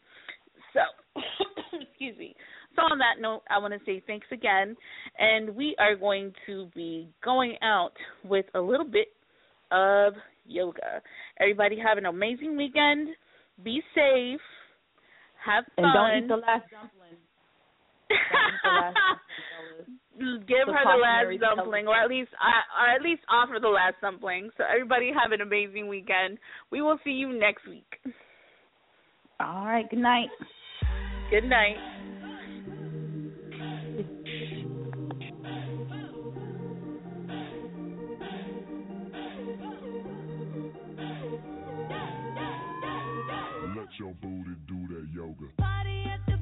[0.73, 0.81] So,
[1.81, 2.35] excuse me.
[2.77, 4.77] So on that note, I want to say thanks again,
[5.19, 7.93] and we are going to be going out
[8.25, 9.09] with a little bit
[9.71, 10.15] of
[10.45, 11.01] yoga.
[11.41, 13.11] Everybody have an amazing weekend.
[13.63, 14.41] Be safe.
[15.45, 15.85] Have fun.
[15.85, 17.19] And don't eat the last dumpling.
[20.47, 23.97] Give her the last dumpling, or at least, uh, or at least offer the last
[24.01, 24.51] dumpling.
[24.57, 26.39] So everybody have an amazing weekend.
[26.71, 27.99] We will see you next week.
[29.41, 29.91] All right.
[29.91, 30.29] Good night.
[31.31, 31.77] Good night.
[45.15, 45.47] yoga.
[45.59, 46.34] Party at the